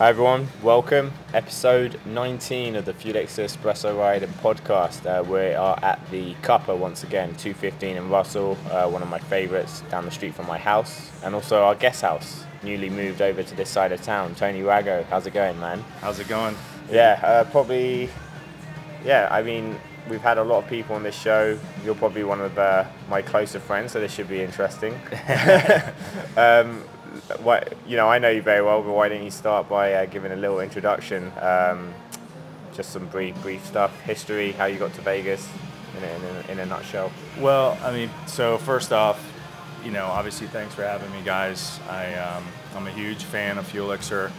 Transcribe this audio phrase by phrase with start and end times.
[0.00, 1.12] Hi everyone, welcome.
[1.34, 5.04] Episode 19 of the Fulex Espresso Ride and podcast.
[5.04, 9.18] Uh, we are at the Cuppa once again, 215 in Russell, uh, one of my
[9.18, 13.42] favourites down the street from my house, and also our guest house, newly moved over
[13.42, 14.34] to this side of town.
[14.34, 15.84] Tony Rago, how's it going, man?
[16.00, 16.56] How's it going?
[16.90, 18.08] Yeah, uh, probably.
[19.04, 19.78] Yeah, I mean,
[20.08, 21.58] we've had a lot of people on this show.
[21.84, 24.94] You're probably one of uh, my closer friends, so this should be interesting.
[26.38, 26.84] um,
[27.42, 30.06] what you know, I know you very well, but why don't you start by uh,
[30.06, 31.32] giving a little introduction?
[31.40, 31.92] Um,
[32.74, 35.48] just some brief, brief stuff, history, how you got to Vegas,
[35.96, 37.10] in a, in a, in a nutshell.
[37.38, 39.20] Well, I mean, so first off,
[39.84, 41.80] you know, obviously, thanks for having me, guys.
[41.88, 42.44] I um,
[42.76, 44.30] I'm a huge fan of Fuelixer.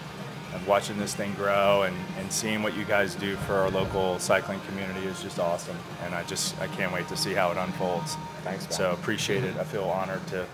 [0.54, 4.20] And watching this thing grow and, and seeing what you guys do for our local
[4.20, 5.78] cycling community is just awesome.
[6.04, 8.18] And I just I can't wait to see how it unfolds.
[8.44, 8.72] Thanks, man.
[8.74, 9.56] So appreciate it.
[9.56, 10.46] I feel honored to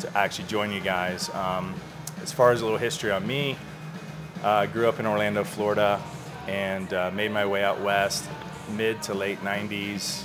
[0.00, 1.28] to actually join you guys.
[1.30, 1.74] Um,
[2.22, 3.56] as far as a little history on me,
[4.42, 6.00] uh, I grew up in Orlando, Florida,
[6.48, 8.28] and uh, made my way out west,
[8.70, 10.24] mid to late 90s.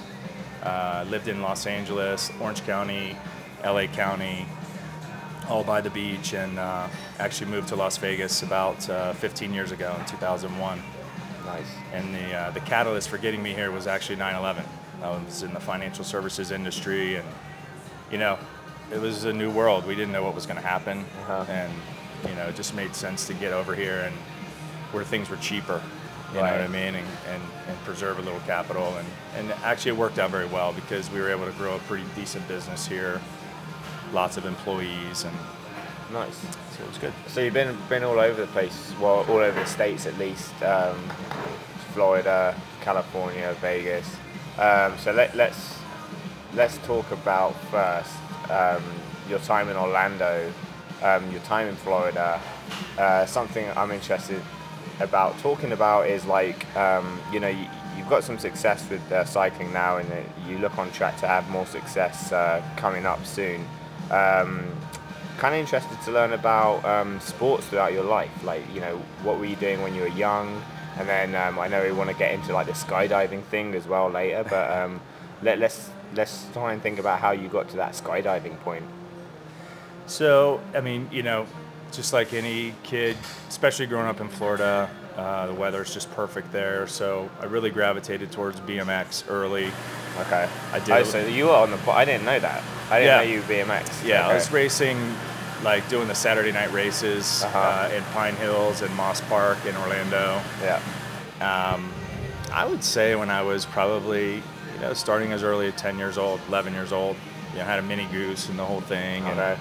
[0.63, 3.15] Uh, lived in Los Angeles, Orange County,
[3.63, 4.47] LA County,
[5.47, 6.87] all by the beach, and uh,
[7.19, 10.81] actually moved to Las Vegas about uh, 15 years ago in 2001.
[11.45, 11.65] Nice.
[11.93, 14.65] And the, uh, the catalyst for getting me here was actually 9 11.
[15.03, 17.27] I was in the financial services industry, and,
[18.11, 18.39] you know,
[18.91, 19.85] it was a new world.
[19.85, 20.99] We didn't know what was going to happen.
[21.27, 21.45] Uh-huh.
[21.49, 21.73] And,
[22.27, 24.15] you know, it just made sense to get over here and
[24.91, 25.81] where things were cheaper.
[26.33, 26.51] You Right.
[26.51, 26.95] know what I mean?
[26.95, 28.93] And, and, and preserve a little capital.
[28.97, 31.79] And, and actually, it worked out very well because we were able to grow a
[31.79, 33.21] pretty decent business here,
[34.11, 35.35] lots of employees, and
[36.11, 36.37] Nice.
[36.77, 37.13] so it was good.
[37.27, 40.51] So you've been been all over the place, well, all over the states at least,
[40.63, 40.97] um,
[41.93, 44.07] Florida, California, Vegas.
[44.59, 45.75] Um, so let, let's
[46.53, 48.11] let's talk about first
[48.49, 48.83] um,
[49.29, 50.51] your time in Orlando,
[51.03, 52.41] um, your time in Florida.
[52.97, 54.41] Uh, something I'm interested
[54.99, 59.25] about talking about is like um, you know you, you've got some success with uh,
[59.25, 60.09] cycling now, and
[60.47, 63.67] you look on track to have more success uh, coming up soon.
[64.11, 64.65] Um,
[65.37, 68.31] kind of interested to learn about um, sports throughout your life.
[68.43, 70.63] Like, you know, what were you doing when you were young?
[70.97, 73.85] And then um, I know we want to get into like the skydiving thing as
[73.85, 74.89] well later, but
[75.41, 78.83] let, let's let's try and think about how you got to that skydiving point.
[80.07, 81.45] So, I mean, you know,
[81.91, 83.17] just like any kid,
[83.49, 86.87] especially growing up in Florida, uh, the weather's just perfect there.
[86.87, 89.69] So I really gravitated towards BMX early.
[90.21, 90.47] Okay.
[90.73, 90.89] I did.
[90.91, 91.91] Oh, so you were on the.
[91.91, 92.63] I didn't know that.
[92.89, 93.17] I didn't Yeah.
[93.17, 94.05] know you were BMX.
[94.05, 94.97] Yeah, I was racing,
[95.63, 97.57] like doing the Saturday night races Uh-huh.
[97.89, 100.39] uh, in Pine Hills and Moss Park in Orlando.
[100.61, 100.79] Yeah.
[101.41, 101.91] Um,
[102.53, 104.41] I would say when I was probably,
[104.75, 107.15] you know, starting as early as 10 years old, 11 years old,
[107.53, 109.23] you know, had a mini goose and the whole thing.
[109.25, 109.57] And, Okay.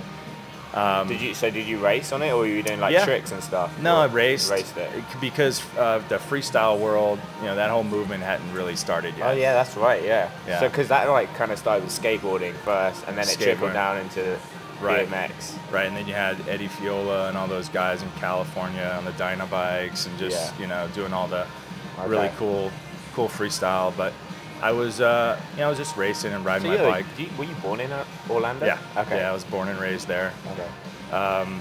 [0.74, 1.34] um, Did you?
[1.34, 3.04] So did you race on it, or were you doing like Yeah.
[3.04, 3.70] tricks and stuff?
[3.80, 4.90] No, I raced, Raced it.
[5.20, 9.28] because uh, the freestyle world, you know, that whole movement hadn't really started yet.
[9.28, 10.02] Oh yeah, that's right.
[10.02, 10.28] Yeah.
[10.48, 10.60] Yeah.
[10.60, 13.98] So because that like kind of started with skateboarding first, and then it trickled down
[13.98, 14.36] into
[14.80, 15.08] Right.
[15.08, 15.54] BMX.
[15.70, 19.12] Right, and then you had Eddie Fiola and all those guys in California on the
[19.12, 20.60] Dyno bikes and just Yeah.
[20.60, 21.46] you know doing all the
[22.04, 22.72] really cool,
[23.14, 23.92] cool freestyle.
[23.96, 24.12] But
[24.64, 27.06] I was, uh, you know, I was just racing and riding So my bike.
[27.18, 28.64] you- were you born in uh, Orlando?
[28.64, 28.78] Yeah.
[28.96, 29.18] Okay.
[29.18, 30.32] Yeah, I was born and raised there.
[30.52, 31.14] Okay.
[31.14, 31.60] Um,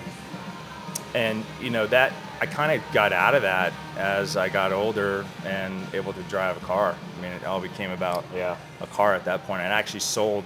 [1.13, 5.25] and you know that I kind of got out of that as I got older
[5.45, 6.95] and able to drive a car.
[7.17, 8.55] I mean, it all became about Yeah.
[8.79, 9.61] a car at that point.
[9.61, 10.45] I actually sold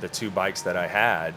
[0.00, 1.34] the two bikes that I had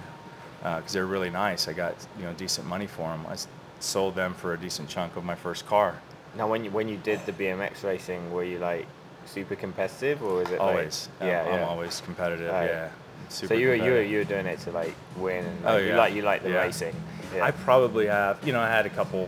[0.62, 1.68] because they were really nice.
[1.68, 3.26] I got you know decent money for them.
[3.28, 3.38] I
[3.80, 5.96] sold them for a decent chunk of my first car.
[6.38, 8.86] Now, when you when you did the BMX racing, were you like
[9.26, 11.54] super competitive, or is it like- Always, yeah, I'm, yeah.
[11.64, 12.52] I'm always competitive.
[12.52, 12.70] Right.
[12.70, 12.90] Yeah.
[13.30, 15.84] so you were you were you were doing it to like win, and Oh, like,
[15.86, 16.62] you like you like the Yeah.
[16.62, 16.96] racing.
[17.36, 17.46] Yeah.
[17.46, 19.28] I probably have, you know, I had a couple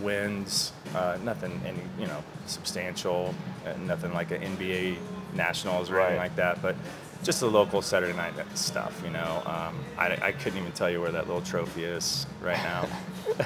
[0.00, 3.34] wins, uh, nothing any, you know, substantial,
[3.66, 4.96] uh, nothing like an NBA
[5.34, 6.76] nationals or anything like that, but
[7.22, 9.42] just the local Saturday night stuff, you know.
[9.44, 12.88] Um, I, I couldn't even tell you where that little trophy is right now,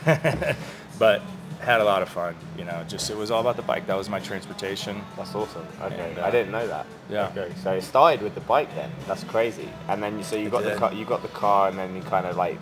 [0.99, 1.23] but
[1.61, 2.85] had a lot of fun, you know.
[2.89, 3.87] Just it was all about the bike.
[3.87, 5.03] That was my transportation.
[5.17, 5.67] That's awesome.
[5.83, 6.87] Okay, And, I uh, didn't know that.
[7.11, 7.29] yeah.
[7.29, 8.91] Okay, so it started with the bike then.
[9.07, 9.69] That's crazy.
[9.89, 11.95] And then you, so you It got the car, you got the car, and then
[11.95, 12.59] you kind of like,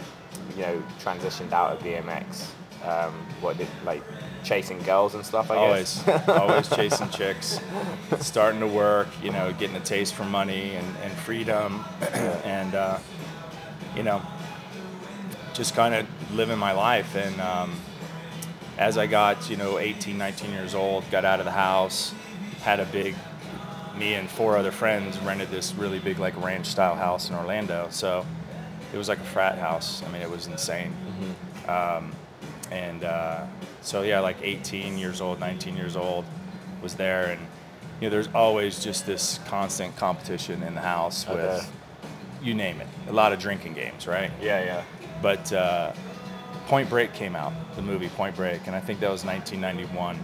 [0.56, 2.46] you know, transitioned out of BMX.
[2.84, 4.02] Um, what did like
[4.44, 5.50] chasing girls and stuff?
[5.50, 6.28] I always, guess.
[6.28, 7.60] always always chasing chicks,
[8.20, 11.84] starting to work, you know, getting a taste for money and, and freedom,
[12.44, 12.98] and uh,
[13.96, 14.22] you know,
[15.54, 17.16] just kind of living my life.
[17.16, 17.74] And um,
[18.78, 22.14] as I got, you know, 18, 19 years old, got out of the house,
[22.62, 23.14] had a big,
[23.96, 27.88] me and four other friends rented this really big, like ranch style house in Orlando.
[27.90, 28.24] So
[28.92, 30.02] it was like a frat house.
[30.04, 30.94] I mean, it was insane.
[31.68, 32.12] Um,
[32.70, 33.44] and uh,
[33.82, 36.24] so yeah, like 18 years old, 19 years old,
[36.80, 37.40] was there, and
[38.00, 41.34] you know, there's always just this constant competition in the house Okay.
[41.34, 41.72] with
[42.40, 44.30] you name it, a lot of drinking games, right?
[44.40, 44.82] Yeah, yeah.
[45.20, 45.92] But uh,
[46.68, 50.18] Point Break came out, the movie Point Break, and I think that was 1991.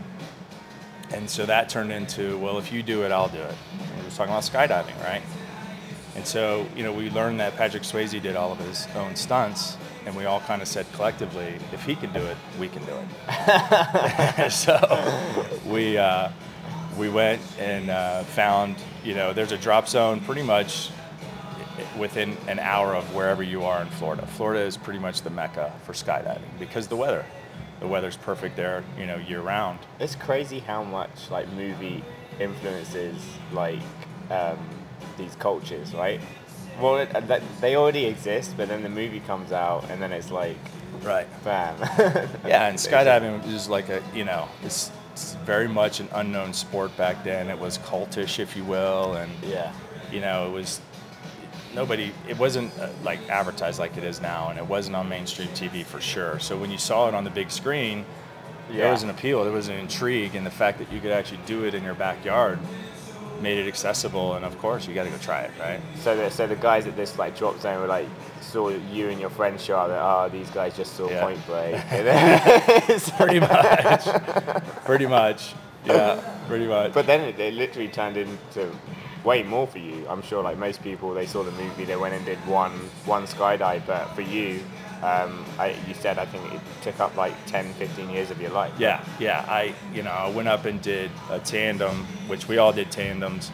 [1.11, 3.55] And so that turned into, well, if you do it, I'll do it.
[3.81, 5.23] And we were talking about skydiving, right?
[6.15, 9.79] And so, you know, we learned that Patrick Swayze did all of his own stunts,
[10.05, 12.93] and we all kind of said collectively, if he can do it, we can do
[13.29, 14.51] it.
[14.53, 14.77] so
[15.67, 16.29] we uh,
[16.99, 20.91] we went and uh, found, you know, there's a drop zone pretty much
[21.99, 24.27] within an hour of wherever you are in Florida.
[24.27, 27.25] Florida is pretty much the mecca for skydiving because the weather,
[27.81, 29.79] the weather's perfect there, you know, year round.
[29.99, 32.03] It's crazy how much like movie
[32.41, 33.17] influences
[33.53, 33.81] like
[34.31, 34.59] um,
[35.19, 36.21] these cultures, right?
[36.81, 40.31] Well, it, that, they already exist, but then the movie comes out, and then it's
[40.31, 40.57] like,
[41.03, 41.27] Right.
[41.45, 41.77] bam.
[42.47, 46.97] Yeah, and skydiving is like a, you know, it's, it's very much an unknown sport
[46.97, 47.49] back then.
[47.49, 49.73] It was cultish, if you will, and Yeah.
[50.11, 50.81] you know, it was
[51.75, 52.13] nobody.
[52.29, 55.85] It wasn't uh, like advertised like it is now, and it wasn't on mainstream TV
[55.85, 56.39] for sure.
[56.39, 58.05] So when you saw it on the big screen,
[58.71, 61.41] there was an appeal, there was an intrigue, and the fact that you could actually
[61.47, 62.59] do it in your backyard
[63.41, 64.35] made it accessible.
[64.35, 65.81] And of course, you got to go try it, right?
[66.01, 68.09] So the so the guys at this like drop zone were like
[68.41, 69.89] saw you and your friend show up.
[69.89, 71.23] That oh, these guys just saw Yeah.
[71.23, 71.75] Point Break.
[73.19, 74.85] Pretty much.
[74.85, 75.55] pretty much.
[75.85, 76.21] Yeah.
[76.49, 76.93] Pretty much.
[76.93, 78.71] but then it, it literally turned into
[79.25, 80.07] way more for you.
[80.09, 82.73] I'm sure like most people, they saw the movie, they went and did one
[83.07, 83.87] one skydive.
[83.87, 84.61] But for you,
[85.03, 88.51] um, I, you said I think it took up like 10, 15 years of your
[88.51, 88.73] life.
[88.79, 89.45] Yeah, yeah.
[89.49, 93.51] I, you know, I went up and did a tandem, which we all did tandems,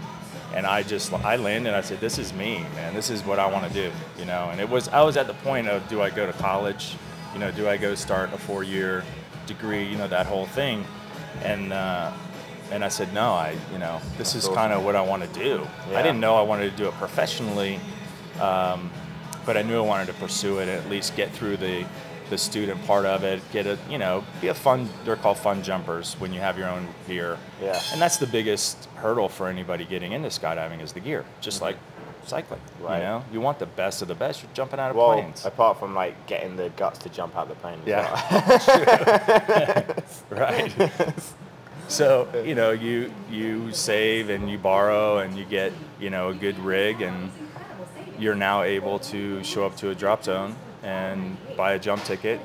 [0.55, 2.94] and I just, I landed and I said, "This is me, man.
[2.94, 4.49] This is what I want to do," you know.
[4.50, 6.96] And it was, I was at the point of, do I go to college?
[7.32, 9.05] You know, do I go start a four-year
[9.46, 9.84] degree?
[9.84, 10.84] You know, that whole thing,
[11.43, 12.12] and uh,
[12.70, 15.38] and I said, no, I, you know, this is kind of what I want to
[15.38, 15.67] do.
[15.90, 15.99] Yeah.
[15.99, 17.81] I didn't know I wanted to do it professionally.
[18.40, 18.90] Um,
[19.46, 21.84] but I knew I wanted to pursue it and at least get through the
[22.28, 23.43] the student part of it.
[23.52, 24.88] Get a you know be a fun.
[25.05, 27.38] They're called fun jumpers when you have your own gear.
[27.61, 27.81] Yeah.
[27.93, 31.25] And that's the biggest hurdle for anybody getting into skydiving is the gear.
[31.40, 31.76] Just like
[32.26, 32.61] cycling.
[32.81, 32.99] Right.
[32.99, 34.43] You know, you want the best of the best.
[34.43, 35.44] You're jumping out of Well, planes.
[35.44, 37.81] apart from like getting the guts to jump out the plane.
[37.84, 38.06] Yeah.
[38.31, 40.05] well.
[40.31, 40.93] right.
[41.91, 46.35] so you know you you save and you borrow and you get you know a
[46.35, 47.31] good rig and
[48.19, 52.41] you're now able to show up to a drop zone and buy a jump ticket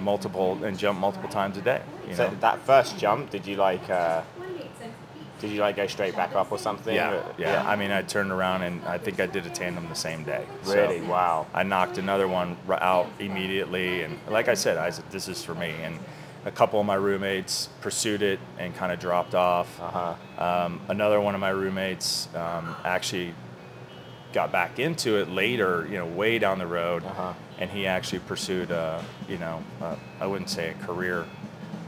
[0.00, 3.56] multiple and jump multiple times a day you so know that first jump, did you
[3.56, 3.88] like?
[3.90, 4.22] Uh,
[5.40, 6.94] did you like go straight back up or something?
[6.94, 9.88] yeah, Or- yeah i mean i turned around and i think i did a tandem
[9.88, 11.00] the same day So Really?
[11.00, 11.46] Wow.
[11.54, 15.54] i knocked another one out immediately and like i said i said this is for
[15.54, 15.98] me and
[16.44, 20.64] a couple of my roommates pursued it and kind of dropped off Uh huh.
[20.64, 23.34] Um, another one of my roommates um, actually
[24.32, 27.32] got back into it later, you know, way down the road, Uh-huh.
[27.58, 29.62] and he actually pursued, uh, you know,
[30.20, 31.26] I wouldn't say a career,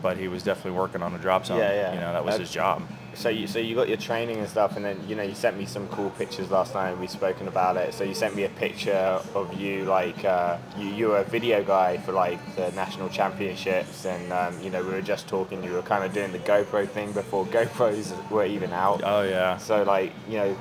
[0.02, 1.58] but he was definitely working on a drop zone.
[1.58, 1.94] Yeah, yeah.
[1.94, 2.82] You know, that was Uh, his job.
[3.14, 5.58] So you so you got your training and stuff, and then you know you sent
[5.58, 6.90] me some cool pictures last night.
[6.90, 7.94] and We've spoken about it.
[7.94, 11.62] So you sent me a picture of you like uh, you you were a video
[11.62, 15.62] guy for like the national championships, and um, you know we were just talking.
[15.62, 19.02] You were kind of doing the GoPro thing before GoPros were even out.
[19.04, 19.58] Oh yeah.
[19.58, 20.56] So like you know,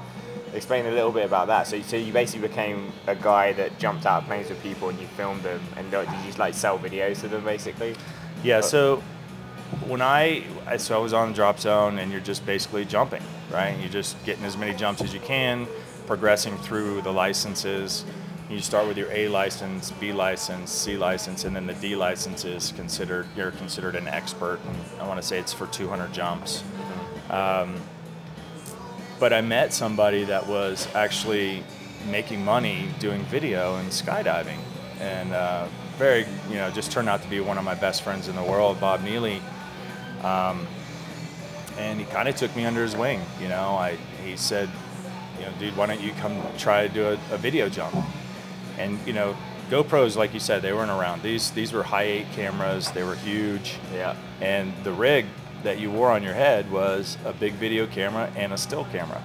[0.54, 1.68] explain a little bit about that.
[1.68, 5.00] So so you basically became a guy that jumped out of planes with people and
[5.00, 7.96] you filmed them, and did you just like sell videos to them basically?
[8.44, 9.04] Yeah, so
[9.88, 13.24] when I, I so I was on the drop zone and you're just basically jumping,
[13.52, 13.78] right?
[13.80, 15.68] You're just getting as many jumps as you can,
[16.08, 18.06] progressing through the licenses.
[18.50, 22.44] You start with your A license, B license, C license, and then the D license
[22.44, 24.60] is considered you're considered an expert.
[24.68, 26.64] And I want to say it's for 200 jumps.
[27.30, 27.76] Um,
[29.20, 31.64] but I met somebody that was actually
[32.10, 34.58] making money doing video and skydiving,
[35.00, 38.28] and uh, very, you know, just turned out to be one of my best friends
[38.28, 39.42] in the world, Bob Neely.
[40.24, 40.68] Um,
[41.78, 43.22] and he kind of took me under his wing.
[43.40, 44.70] You know, I he said,
[45.40, 47.96] you know, dude, why don't you come try to do a, a video jump?
[48.78, 49.36] And you know,
[49.70, 51.24] GoPros, like you said, they weren't around.
[51.24, 52.92] These these were Hi8 cameras.
[52.92, 53.78] They were huge.
[53.94, 54.16] Yeah.
[54.42, 55.26] And the rig
[55.64, 59.22] that you wore on your head was a big video camera and a still camera.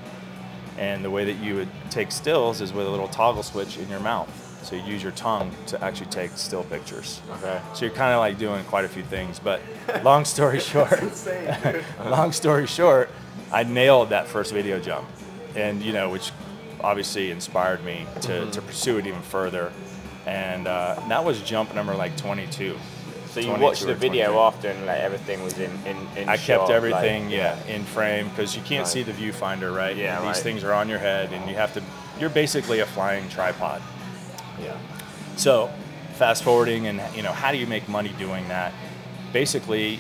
[0.79, 3.89] And the way that you would take stills is with a little toggle switch in
[3.89, 4.46] your mouth.
[4.63, 7.21] So you use your tongue to actually take still pictures.
[7.35, 7.61] Okay.
[7.75, 9.39] So you're kind of like doing quite a few things.
[9.39, 9.61] But
[10.03, 11.01] long story short,
[12.05, 13.11] long story short,
[13.53, 15.07] I nailed that first video jump,
[15.55, 16.33] and you know, which
[16.81, 19.73] obviously inspired me to, to pursue it even further.
[20.27, 22.77] And uh, that was jump number like 22.
[23.29, 24.39] So you 22 watched the video 23.
[24.41, 27.85] after and like everything was in in, in I shot, kept like- everything, yeah, in
[27.85, 28.89] frame because you can't Right.
[28.93, 29.97] see the viewfinder, right?
[29.97, 30.37] Yeah, These right.
[30.37, 31.83] things are on your head, and you have to.
[32.19, 33.81] You're basically a flying tripod.
[34.63, 34.77] Yeah.
[35.37, 35.71] So,
[36.15, 38.73] fast forwarding, and you know, how do you make money doing that?
[39.33, 39.99] Basically,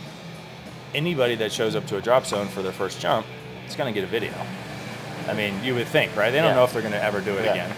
[0.94, 3.26] anybody that shows up to a drop zone for their first jump
[3.68, 4.32] is going to get a video.
[5.28, 6.30] I mean, you would think, right?
[6.30, 6.54] They don't Yeah.
[6.56, 7.50] know if they're going to ever do it Yeah.
[7.52, 7.72] again.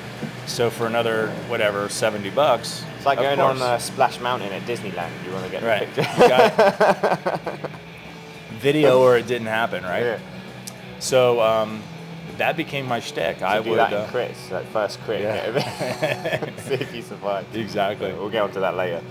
[0.46, 3.68] So for another whatever seventy bucks, It's like going on course.
[3.68, 5.10] uh, Splash Mountain at Disneyland.
[5.26, 5.94] You want to get right.
[5.94, 7.68] the picture.
[8.60, 10.04] video or it didn't happen, right?
[10.04, 10.18] Yeah.
[11.00, 11.82] So um,
[12.38, 13.42] that became my shtick.
[13.42, 15.22] I would that in uh, crits, like first crit.
[15.22, 16.56] Yeah.
[16.62, 17.46] See if you survive.
[17.54, 18.12] exactly.
[18.12, 19.02] We'll get onto that later.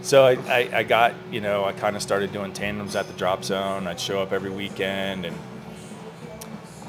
[0.00, 3.12] So I, I, I got, you know, I kind of started doing tandems at the
[3.14, 3.86] drop zone.
[3.86, 5.36] I'd show up every weekend and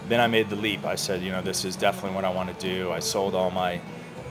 [0.07, 0.85] then I made the leap.
[0.85, 2.91] I said, you know, this is definitely what I want to do.
[2.91, 3.81] I sold all my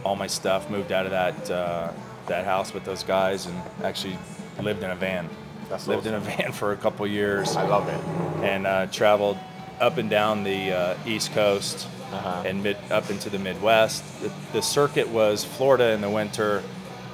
[0.05, 1.93] all my stuff, moved out of that uh,
[2.27, 4.17] that house with those guys and actually
[4.61, 5.29] lived in a van.
[5.69, 8.45] That's lived in a van for a couple years I love it.
[8.45, 9.37] and uh, traveled
[9.81, 12.43] up and down the uh, East Coast Uh-huh.
[12.47, 14.03] and mid, up into the Midwest.
[14.23, 16.63] The, the circuit was Florida in the winter,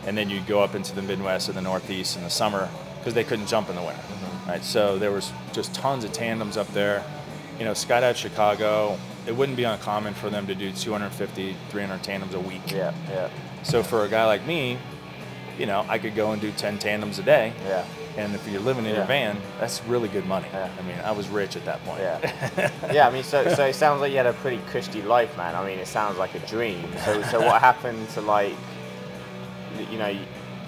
[0.06, 2.68] and then you'd go up into the Midwest and the Northeast in the summer
[2.99, 4.00] because they couldn't jump in the winter.
[4.00, 4.50] Mm-hmm.
[4.50, 7.02] Right, so there was just tons of tandems up there.
[7.59, 12.35] You know, Skydive Chicago, it wouldn't be uncommon for them to do 250, 300 tandems
[12.35, 12.62] a week.
[12.71, 13.30] Yeah, yeah,
[13.64, 14.78] So for a guy like me,
[15.59, 17.52] you know, I could go and do 10 tandems a day.
[17.66, 17.85] yeah.
[18.16, 18.99] And if you're living in Yeah.
[18.99, 20.47] your van, that's really good money.
[20.52, 20.71] Yeah.
[20.78, 22.00] I mean, I was rich at that point.
[22.00, 22.71] Yeah.
[22.92, 25.54] yeah, I mean, so, so it sounds like you had a pretty cushy life, man.
[25.54, 26.85] I mean, it sounds like a dream.
[27.04, 28.54] So, so what happened to like,
[29.90, 30.16] you know,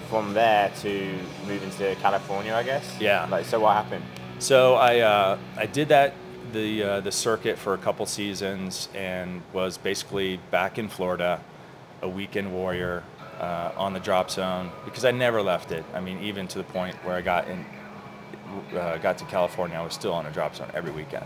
[0.09, 2.97] from there to moving to California, I guess?
[2.99, 3.27] Yeah.
[3.29, 4.03] Like, so what happened?
[4.39, 6.13] So I uh, I did that
[6.53, 11.41] the uh, the circuit for a couple seasons and was basically back in Florida,
[12.01, 13.03] a weekend warrior
[13.39, 15.83] uh, on the drop zone because I never left it.
[15.93, 17.65] I mean, even to the point where I got in
[18.75, 21.25] uh, got to California, I was still on a drop zone every weekend.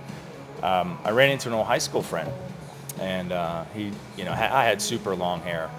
[0.64, 2.32] Um, I ran into an old high school friend,
[3.00, 5.70] and uh, he, you know, ha- I had super long hair.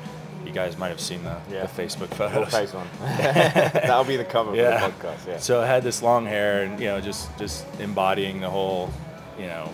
[0.46, 1.66] You guys might have seen the, Yeah.
[1.66, 2.50] the Facebook photos.
[2.50, 2.88] face one?
[3.00, 4.88] That'll be the cover Yeah.
[4.88, 5.26] for the podcast.
[5.28, 5.36] Yeah.
[5.38, 8.90] So I had this long hair and you know just just embodying the whole
[9.38, 9.70] you know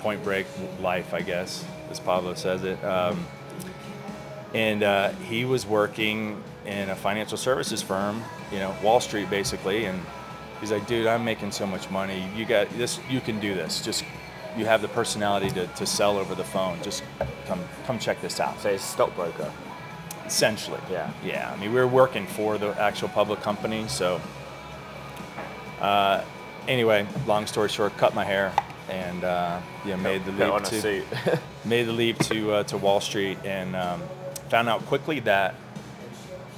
[0.00, 0.46] point break
[0.80, 2.82] life, I guess, as Pablo says it.
[2.84, 3.26] Um,
[4.54, 9.86] and uh, he was working in a financial services firm, you know, Wall Street basically,
[9.86, 10.00] and
[10.60, 12.24] he's like, dude, I'm making so much money.
[12.36, 13.00] You got this.
[13.10, 13.82] You can do this.
[13.84, 14.04] Just
[14.56, 16.80] you have the personality to, to sell over the phone.
[16.82, 17.02] Just
[17.46, 18.58] come come check this out.
[18.60, 19.52] So it's stockbroker.
[20.24, 20.80] Essentially.
[20.90, 21.12] Yeah.
[21.22, 21.52] Yeah.
[21.52, 24.20] I mean, we were working for the actual public company, so.
[25.80, 26.24] Uh,
[26.66, 28.54] anyway, long story short, cut my hair
[28.88, 31.04] and uh, yeah, made the leap to
[31.64, 34.02] made the leap to uh, to Wall Street and um,
[34.48, 35.54] found out quickly that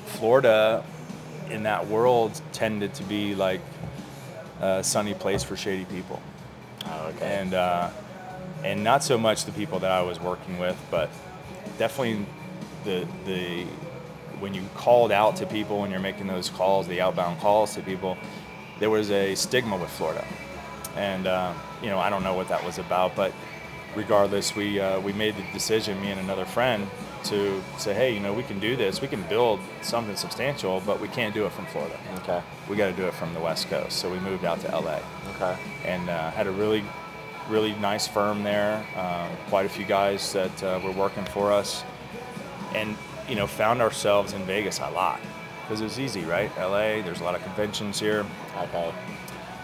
[0.06, 0.84] Florida,
[1.50, 3.60] in that world, tended to be like
[4.60, 6.20] a sunny place for shady people
[6.86, 7.40] oh, okay.
[7.40, 7.90] and uh,
[8.64, 11.10] and not so much the people that I was working with, but
[11.78, 12.26] definitely
[12.84, 13.64] the the
[14.40, 17.80] when you called out to people when you're making those calls, the outbound calls to
[17.80, 18.16] people,
[18.78, 20.24] there was a stigma with Florida,
[20.96, 21.52] and uh,
[21.82, 23.32] you know I don't know what that was about, but
[23.94, 26.86] regardless, we uh, we made the decision, me and another friend,
[27.30, 31.00] to say, hey, you know, we can do this, we can build something substantial, but
[31.00, 31.98] we can't do it from Florida.
[32.18, 32.42] okay.
[32.68, 35.00] We got to do it from the West Coast, so we moved out to LA
[35.36, 35.56] Okay.
[35.84, 36.84] and uh, had a really,
[37.48, 38.84] really nice firm there.
[38.96, 41.84] Um, quite a few guys that uh, were working for us,
[42.74, 42.96] and
[43.28, 45.20] you know, found ourselves in Vegas a lot
[45.62, 46.50] because it was easy, right?
[46.58, 48.24] LA, there's a lot of conventions here,
[48.56, 48.92] Okay.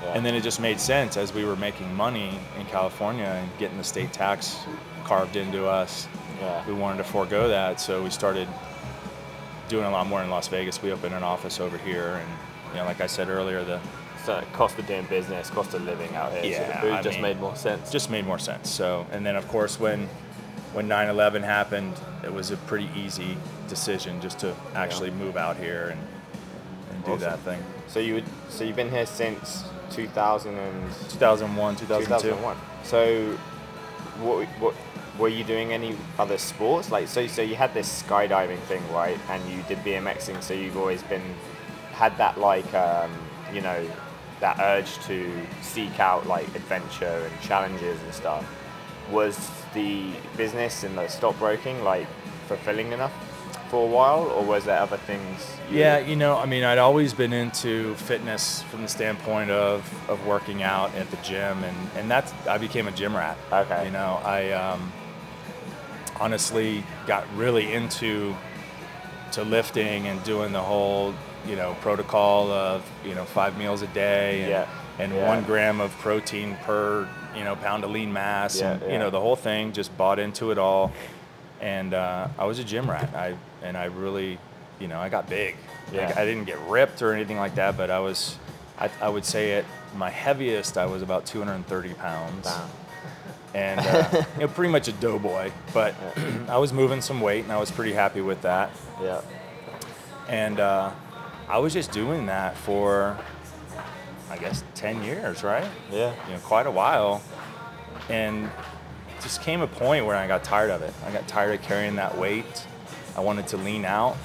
[0.03, 0.15] Yeah.
[0.15, 3.79] and then it just made sense as we were making money in California and getting
[3.79, 4.59] the state tax
[5.05, 6.09] carved into us.
[6.41, 6.67] yeah.
[6.67, 8.49] We wanted to forego that, so we started
[9.69, 10.83] doing a lot more in Las Vegas.
[10.83, 12.29] We opened an office over here, and
[12.73, 13.81] you know, like I said earlier, the
[14.25, 16.45] So cost of doing business, cost of living out here.
[16.45, 17.91] Yeah, the move I just mean, made more sense.
[17.91, 18.69] just made more sense.
[18.71, 20.09] So, and then of course when
[20.73, 21.95] when 9/11 happened,
[22.25, 23.37] it was a pretty easy
[23.69, 26.01] decision just to actually move out here and
[26.93, 27.21] and do Awesome.
[27.31, 27.63] that thing.
[27.89, 32.29] So you would, so you've been here since 2000 and 2001, 2002.
[32.29, 32.57] 2001.
[32.85, 33.37] So
[34.21, 34.75] what what
[35.19, 36.91] were you doing any other sports?
[36.91, 39.19] Like so so you had this skydiving thing, right?
[39.29, 41.23] And you did BMXing, so you've always been
[41.93, 43.11] had that like um,
[43.53, 43.87] you know
[44.41, 45.31] that urge to
[45.61, 48.45] seek out like adventure and challenges and stuff.
[49.11, 52.07] Was the business and the stockbroking like
[52.47, 53.13] fulfilling enough
[53.73, 55.57] for a while, or was there other things?
[55.71, 59.81] you- Yeah, you know, I mean, I'd always been into fitness from the standpoint of,
[60.11, 63.39] of working out at the gym, and, and that's I became a gym rat.
[63.51, 63.87] Okay.
[63.87, 64.93] You know, I um,
[66.21, 68.37] honestly got really into
[69.33, 71.15] to lifting and doing the whole
[71.49, 74.67] you know, protocol of you know five meals a day and, Yeah.
[74.99, 75.27] and Yeah.
[75.27, 78.93] one gram of protein per you know pound of lean mass, Yeah, and yeah.
[78.93, 79.73] you know the whole thing.
[79.73, 80.93] Just bought into it all,
[81.63, 83.15] and uh, I was a gym rat.
[83.15, 84.39] I and I really,
[84.81, 85.55] you know, I got big.
[85.87, 86.15] Like, Yeah.
[86.17, 88.37] I didn't get ripped or anything like that, but I was,
[88.79, 89.65] I, I would say at
[89.97, 92.69] my heaviest, I was about 230 pounds Damn.
[93.55, 95.53] and uh, you know, pretty much a doughboy.
[95.73, 95.95] But
[96.49, 98.71] I was moving some weight, and I was pretty happy with that.
[99.01, 99.21] Yeah.
[100.29, 100.91] And uh,
[101.49, 103.17] I was just doing that for,
[104.31, 105.69] I guess, 10 years, right?
[105.93, 106.15] Yeah.
[106.27, 107.23] You know, quite a while.
[108.09, 108.51] And
[109.23, 110.93] just came a point where I got tired of it.
[111.07, 112.67] I got tired of carrying that weight.
[113.17, 114.17] I wanted to lean out.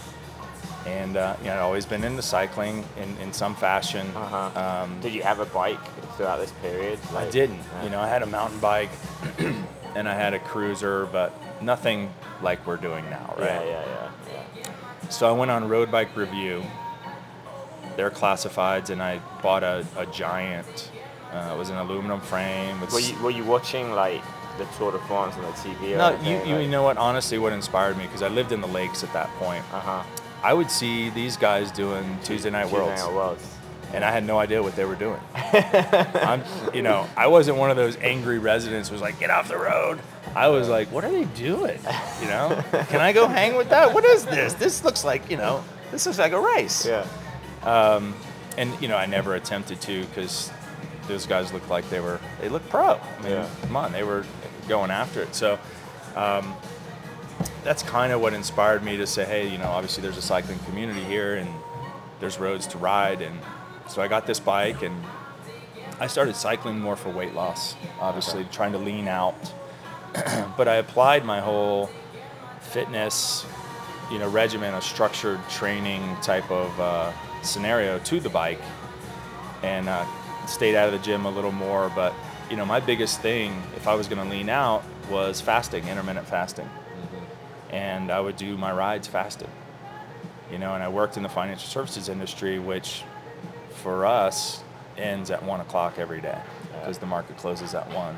[0.86, 4.08] And uh, you know, I'd always been into cycling in, in some fashion.
[4.16, 4.84] Uh-huh.
[4.84, 5.84] Um, Did you have a bike
[6.16, 6.98] throughout this period?
[7.14, 7.58] I didn't.
[7.58, 7.84] Yeah.
[7.84, 8.90] You know, I had a mountain bike
[9.96, 13.48] and I had a cruiser, but nothing like we're doing now, right?
[13.48, 15.10] Yeah, yeah, yeah, yeah.
[15.10, 16.64] So I went on Road Bike Review,
[17.98, 20.92] their classifieds, and I bought a, a giant.
[21.34, 22.80] Uh, it was an aluminum frame.
[22.80, 24.22] Were you, were you watching like
[24.58, 25.98] the Tour de France on the TV?
[25.98, 26.98] no, you, you Like- know what?
[26.98, 29.64] Honestly, what inspired me because I lived in the lakes at that point.
[29.74, 30.04] Uh-huh.
[30.44, 33.44] I would see these guys doing Tuesday Night Tuesday Worlds, Night Worlds.
[33.94, 35.20] and I had no idea what they were doing.
[35.36, 39.48] I'm, you know, I wasn't one of those angry residents who was like, "Get off
[39.48, 40.00] the road."
[40.36, 41.80] I was like, "What are they doing?
[42.22, 43.94] You know, can I go hang with that?
[43.94, 44.54] What is this?
[44.54, 47.06] This looks like, you know, this looks like a race." Yeah.
[47.64, 48.16] Um,
[48.58, 50.52] and you know, I never attempted to because
[51.08, 52.96] those guys looked like they were they looked pro.
[52.96, 53.48] I mean, Yeah.
[53.62, 54.24] come on, they were
[54.68, 55.34] going after it.
[55.36, 55.60] So
[56.16, 56.56] um,
[57.64, 60.60] that's kind of what inspired me to say, hey, you know, obviously there's a cycling
[60.60, 61.50] community here and
[62.20, 63.40] there's roads to ride, and
[63.88, 64.96] so I got this bike and
[66.00, 69.36] I started cycling more for weight loss, obviously trying to lean out.
[70.58, 71.90] but I applied my whole
[72.62, 73.46] fitness,
[74.12, 78.62] you know, regimen, a structured training type of uh, scenario to the bike,
[79.64, 80.06] and uh,
[80.46, 81.92] stayed out of the gym a little more.
[81.96, 82.14] But
[82.50, 86.28] you know, my biggest thing, if I was going to lean out, was fasting, intermittent
[86.28, 87.76] fasting, mm-hmm.
[87.76, 89.50] and I would do my rides fasted.
[90.52, 93.04] You know, and I worked in the financial services industry, which
[93.84, 94.64] for us
[94.98, 96.40] ends at one o'clock every day
[96.72, 98.18] because the market closes at one.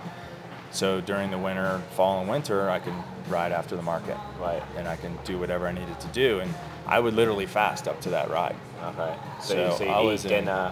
[0.72, 2.94] So during the winter, fall and winter, I can
[3.28, 4.62] ride after the market, Right.
[4.78, 6.40] and I can do whatever I needed to do.
[6.42, 6.54] And
[6.86, 8.56] I would literally fast up to that ride.
[8.84, 9.16] Okay.
[9.42, 10.72] So, So so you I eat was in- dinner,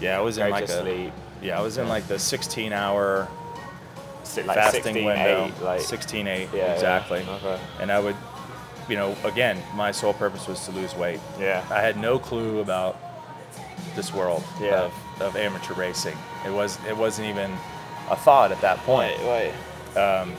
[0.00, 3.26] Yeah, I was in like a yeah, I was in like the 16 hour
[4.36, 6.72] like fasting 16, window, 8, like 16 8 Yeah, yeah.
[6.74, 7.20] exactly.
[7.28, 7.58] Okay.
[7.80, 8.14] And I would,
[8.88, 11.20] you know, again, my sole purpose was to lose weight.
[11.38, 11.64] Yeah.
[11.70, 12.96] I had no clue about
[13.96, 14.82] this world Yeah.
[14.82, 16.16] of, of amateur racing.
[16.46, 17.50] It was it wasn't even
[18.10, 19.18] a thought at that point.
[19.20, 19.52] Wait,
[19.96, 20.00] wait.
[20.00, 20.34] Um,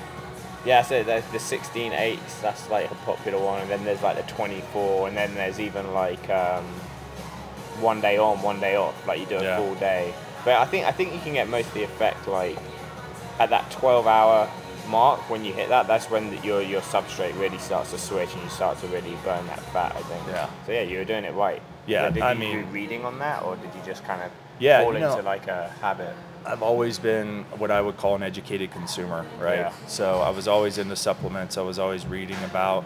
[0.64, 4.16] Yeah, so there's the 16 eights, that's like a popular one, and then there's like
[4.16, 6.64] the 24, and then there's even like um,
[7.82, 9.58] one day on, one day off, like you do a Yeah.
[9.58, 10.14] full day.
[10.46, 12.58] But I think I think you can get most of the effect like
[13.40, 14.50] at that 12 hour
[14.90, 15.88] mark when you hit that.
[15.88, 19.16] That's when the, your your substrate really starts to switch and you start to really
[19.24, 19.96] burn that fat.
[19.96, 20.24] I think.
[20.28, 20.50] Yeah.
[20.66, 21.62] So yeah, you were doing it right.
[21.88, 24.22] Yeah, So did I you mean- do reading on that, or did you just kind
[24.22, 26.14] of Yeah, fall you know- into like a habit?
[26.46, 29.60] I've always been what I would call an educated consumer, right?
[29.60, 29.74] Yeah.
[29.88, 31.58] So I was always into supplements.
[31.58, 32.84] I was always reading about,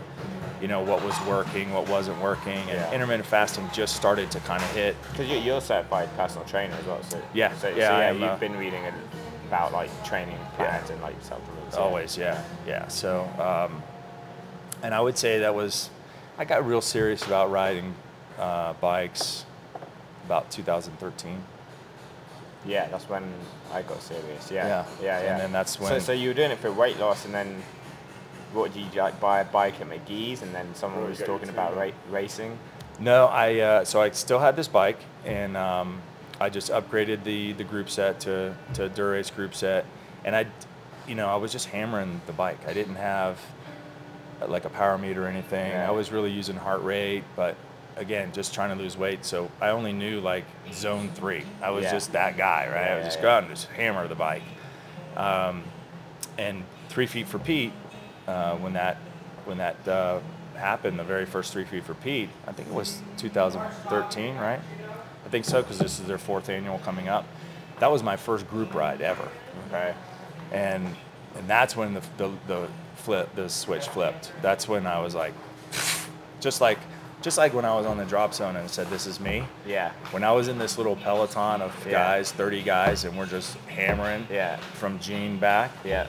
[0.61, 2.91] you know, what was working, what wasn't working, and Yeah.
[2.91, 4.95] intermittent fasting just started to kind of hit.
[5.11, 8.35] Because you're, certified personal trainer as well, so Yeah, so, so yeah, yeah, you've uh,
[8.37, 8.83] been reading
[9.47, 11.75] about like training plans and like supplements.
[11.75, 11.81] yeah.
[11.81, 12.87] Always, yeah, yeah.
[12.89, 13.81] So, um,
[14.83, 15.89] and I would say that was,
[16.37, 17.95] I got real serious about riding
[18.37, 19.45] uh, bikes
[20.25, 21.41] about 2013.
[22.65, 23.23] Yeah, that's when
[23.73, 24.49] I got serious.
[24.51, 24.85] Yeah, Yeah.
[25.01, 25.31] yeah, yeah.
[25.33, 27.61] And then that's So, when- so you were doing it for weight loss, and then
[28.53, 31.49] what did you like buy a bike at McGhie's, and then someone Or was talking
[31.49, 31.93] about training.
[32.09, 32.57] ra- racing.
[32.99, 36.01] No, I uh, so I still had this bike, and um,
[36.39, 39.85] I just upgraded the the group set to to Dura-Ace group set,
[40.23, 40.45] and I,
[41.07, 42.59] you know, I was just hammering the bike.
[42.67, 43.37] I didn't have
[44.41, 45.71] uh, like a power meter or anything.
[45.71, 45.87] Yeah.
[45.87, 47.55] I was really using heart rate, but
[47.97, 49.25] again, just trying to lose weight.
[49.25, 51.43] So I only knew like zone three.
[51.61, 51.91] I was Yeah.
[51.91, 52.77] just that guy, right?
[52.77, 54.43] I Yeah, would just yeah, go out and just hammer the bike.
[55.15, 55.63] Um,
[56.37, 57.71] and three feet for Pete,
[58.27, 58.97] uh, when that
[59.45, 60.19] when that uh,
[60.55, 64.59] happened, the very first three feet for Pete, I think it was 2013, right?
[65.25, 67.25] I think so because this is their fourth annual coming up.
[67.79, 69.27] That was my first group ride ever,
[69.67, 69.93] Okay.
[70.51, 70.95] and
[71.37, 74.31] and that's when the the, the flip the switch flipped.
[74.41, 75.33] That's when I was like,
[76.39, 76.79] just like
[77.25, 79.91] just like when I was on the drop zone and said, "This is me." Yeah.
[80.11, 81.91] When I was in this little peloton of Yeah.
[81.93, 84.57] guys, 30 guys, and we're just hammering Yeah.
[84.75, 86.05] from Jean back, Yeah.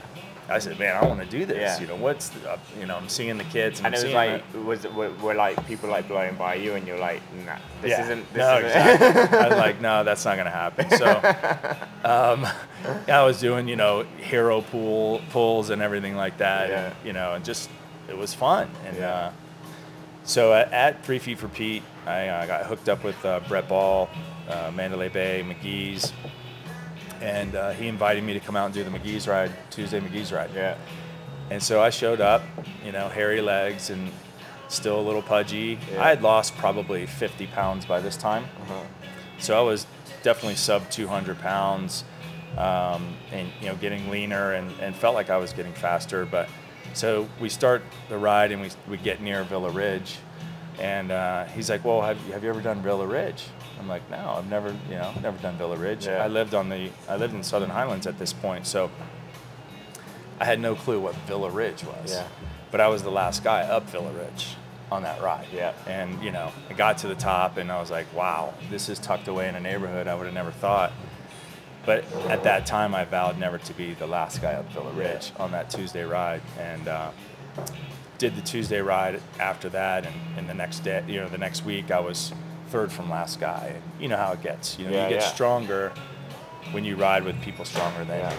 [0.49, 1.57] I said, man, I want to do this.
[1.57, 1.79] Yeah.
[1.81, 4.05] You know, what's the, uh, you know, I'm seeing the kids and, And I'm it
[4.05, 7.21] was like, that- was were, were like people like blowing by you, and you're like,
[7.45, 8.03] nah, this yeah.
[8.03, 8.33] isn't.
[8.33, 9.39] This no, isn't exactly.
[9.45, 10.89] I was like, no, that's not gonna happen.
[10.91, 11.05] So,
[12.09, 12.47] um,
[13.09, 16.69] I was doing, you know, hero pool pulls and everything like that.
[16.69, 16.85] Yeah.
[16.85, 17.69] And, you know, and just
[18.07, 18.69] it was fun.
[18.85, 19.09] And Yeah.
[19.11, 19.31] uh,
[20.27, 23.67] so at, at Three Feet for Pete, I uh, got hooked up with uh, Brett
[23.67, 24.07] Ball,
[24.47, 26.13] uh, Mandalay Bay, McGhie's,
[27.21, 30.31] and uh, he invited me to come out and do the McGhie's ride, Tuesday McGhie's
[30.31, 30.51] ride.
[30.53, 30.77] yeah.
[31.49, 32.43] And so I showed up,
[32.85, 34.11] you know, hairy legs and
[34.67, 35.79] still a little pudgy.
[35.91, 36.03] Yeah.
[36.03, 38.43] I had lost probably 50 pounds by this time.
[38.63, 38.83] Uh-huh.
[39.39, 39.87] So I was
[40.23, 42.03] definitely sub 200 pounds
[42.57, 46.25] um, and, you know, getting leaner and, and felt like I was getting faster.
[46.25, 46.49] But
[46.93, 50.17] so we start the ride and we, we get near Villa Ridge.
[50.79, 53.43] And uh, he's like, well, have, you- have you ever done Villa Ridge?
[53.79, 56.05] I'm like, no, I've never, you know, never done Villa Ridge.
[56.07, 56.23] Yeah.
[56.23, 58.65] I lived on the, I lived in Southern Highlands at this point.
[58.67, 58.89] So
[60.39, 62.11] I had no clue what Villa Ridge was.
[62.13, 62.27] Yeah.
[62.71, 64.55] But I was the last guy up Villa Ridge
[64.91, 65.47] on that ride.
[65.53, 65.73] Yeah.
[65.87, 68.99] And, you know, I got to the top and I was like, wow, this is
[68.99, 70.91] tucked away in a neighborhood I would have never thought.
[71.87, 75.13] But at that time, I vowed never to be the last guy up Villa Yeah.
[75.13, 76.41] Ridge on that Tuesday ride.
[76.59, 77.11] And uh,
[78.17, 80.05] did the Tuesday ride after that.
[80.05, 82.33] And, and the next day, you know, the next week, I was
[82.67, 83.71] third from last guy.
[83.73, 84.77] And you know how it gets.
[84.77, 85.27] You know, Yeah, you get yeah.
[85.33, 85.93] stronger
[86.71, 88.33] when you ride with people stronger than Yeah.
[88.33, 88.37] you.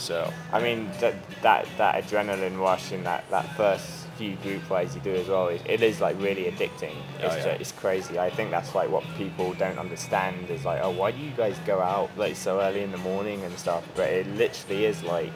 [0.00, 4.94] So, I mean, that that that adrenaline rush in that that first few group rides
[4.94, 6.94] you do as well, it, it is like really addicting.
[7.22, 7.42] Oh, It's yeah.
[7.54, 8.18] ju- it's crazy.
[8.18, 11.56] I think that's like what people don't understand is like, oh, why do you guys
[11.66, 13.84] go out like so early in the morning and stuff?
[13.94, 15.32] But it literally is like.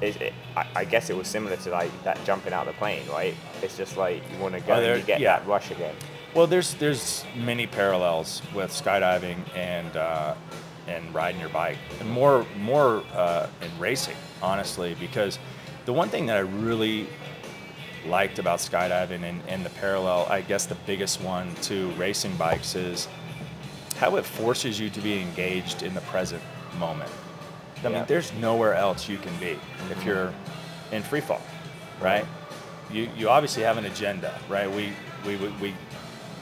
[0.00, 2.78] It, it, I, I guess it was similar to like that jumping out of the
[2.78, 3.34] plane, right?
[3.62, 5.38] It's just like you want to go Oh, there- and you get yeah.
[5.40, 5.96] that rush again.
[6.34, 10.34] Well, there's there's many parallels with skydiving and uh,
[10.88, 15.38] and riding your bike, and more more uh, in racing, honestly, because
[15.84, 17.06] the one thing that I really
[18.06, 22.74] liked about skydiving and, and the parallel, I guess the biggest one to racing bikes
[22.74, 23.08] is
[23.96, 26.42] how it forces you to be engaged in the present
[26.78, 27.10] moment.
[27.84, 29.58] I mean, there's nowhere else you can be
[29.90, 30.32] if you're
[30.90, 31.40] in free fall,
[32.00, 32.24] right?
[32.90, 34.70] You, you obviously have an agenda, right?
[34.70, 34.92] We,
[35.26, 35.74] we, we, we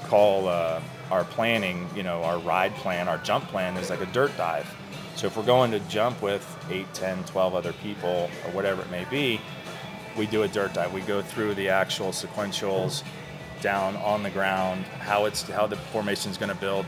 [0.04, 4.06] call uh, our planning, you know, our ride plan, our jump plan is like a
[4.06, 4.72] dirt dive.
[5.14, 8.90] So if we're going to jump with 8, 10, 12 other people or whatever it
[8.90, 9.40] may be,
[10.16, 10.92] we do a dirt dive.
[10.92, 13.02] We go through the actual sequentials
[13.62, 16.84] down on the ground, how it's how the formation is going to build,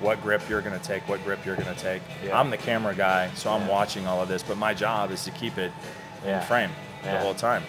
[0.00, 2.02] what grip you're going to take, what grip you're going to take.
[2.24, 2.38] Yeah.
[2.38, 3.68] I'm the camera guy, so I'm Yeah.
[3.68, 5.72] watching all of this, but my job is to keep it
[6.24, 6.40] Yeah.
[6.40, 6.70] in frame
[7.04, 7.62] the whole time.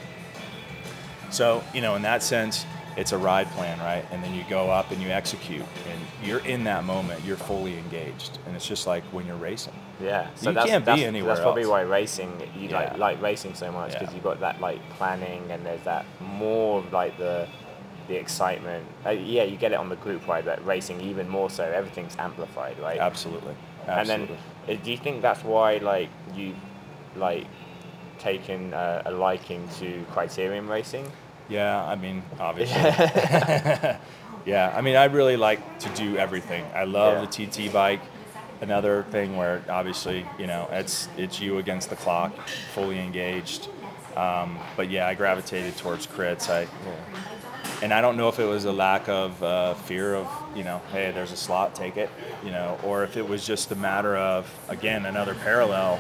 [1.29, 2.65] So, you know, in that sense,
[2.99, 4.05] it's a ride plan, right?
[4.12, 7.77] And then you go up and you execute, and you're in that moment, you're fully
[7.77, 9.73] engaged, and it's just like when you're racing.
[10.01, 11.71] Yeah, so You that's, can't be that's, anywhere That's probably else.
[11.71, 12.79] why racing you Yeah.
[12.79, 14.15] like like racing so much because Yeah.
[14.15, 17.47] you've got that like planning and there's that more of like the
[18.07, 18.85] the excitement.
[19.05, 21.63] Uh, yeah, you get it on the group ride, but racing even more so.
[21.63, 22.99] Everything's amplified, right?
[22.99, 23.55] Absolutely.
[23.88, 24.25] Absolutely.
[24.25, 26.55] And then, uh, do you think that's why like you
[27.15, 27.45] like
[28.17, 31.12] taken uh, a liking to criterium racing?
[31.49, 32.79] Yeah, I mean, obviously.
[34.45, 36.63] yeah, I mean, I really like to do everything.
[36.75, 37.45] I love Yeah.
[37.47, 38.01] the TT bike.
[38.62, 42.33] Another thing where obviously, you know, it's it's you against the clock,
[42.73, 43.69] fully engaged.
[44.17, 46.49] Um, but yeah, I gravitated towards crits.
[46.49, 46.67] I
[47.81, 50.81] and I don't know if it was a lack of uh, fear of, you know,
[50.91, 52.09] hey, there's a slot, take it,
[52.43, 55.97] you know, or if it was just a matter of, again, another parallel,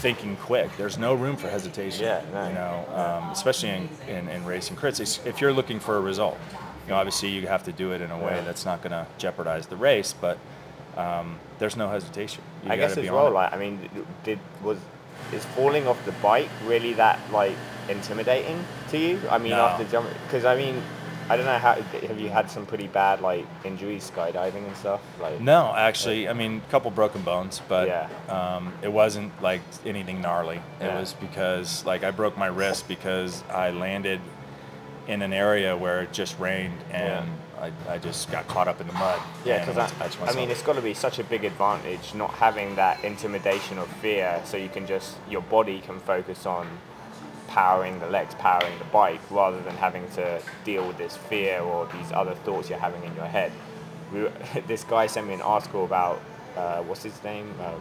[0.00, 0.70] thinking quick.
[0.76, 2.04] There's no room for hesitation.
[2.04, 2.48] Yeah, no.
[2.48, 2.84] You know,
[3.22, 5.00] um, especially in, in, in racing crits.
[5.00, 6.38] It's- If you're looking for a result,
[6.86, 8.40] you know, obviously you have to do it in a way Yeah.
[8.42, 10.38] that's not going to jeopardize the race, but
[10.96, 12.42] um, there's no hesitation.
[12.64, 13.30] You I guess as well.
[13.30, 13.78] Like, I mean,
[14.24, 14.78] did was
[15.32, 17.54] is falling off the bike really that like
[17.88, 19.20] intimidating to you?
[19.30, 19.66] I mean, No.
[19.66, 20.82] after jumping, because I mean,
[21.30, 25.00] I don't know how have you had some pretty bad like injuries skydiving and stuff?
[25.20, 28.08] Like, No, actually, I mean, a couple broken bones, but Yeah.
[28.28, 30.60] um, it wasn't like anything gnarly.
[30.80, 34.20] It was because like I broke my wrist because I landed
[35.06, 38.86] in an area where it just rained and I, I just got caught up in
[38.86, 39.20] the mud.
[39.44, 39.90] Yeah, because I,
[40.26, 43.86] I mean, it's got to be such a big advantage not having that intimidation or
[44.00, 46.66] fear, so you can just your body can focus on
[47.50, 51.86] powering the legs, powering the bike, rather than having to deal with this fear or
[51.92, 53.52] these other thoughts you're having in your head.
[54.12, 54.32] We, were-
[54.66, 56.20] this guy sent me an article about
[56.56, 57.72] uh, what's his name, uh,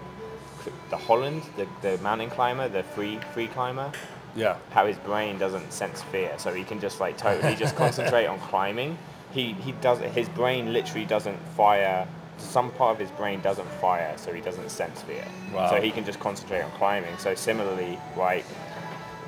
[0.89, 3.91] the Honnold, the, the mountain climber, the free free climber
[4.35, 8.27] yeah, how his brain doesn't sense fear, so he can just like totally just concentrate
[8.27, 8.97] on climbing.
[9.31, 12.07] He he does his brain literally doesn't fire.
[12.37, 15.25] Some part of his brain doesn't fire, so he doesn't sense fear.
[15.53, 15.69] Wow.
[15.71, 17.17] So he can just concentrate on climbing.
[17.17, 18.45] So similarly, right,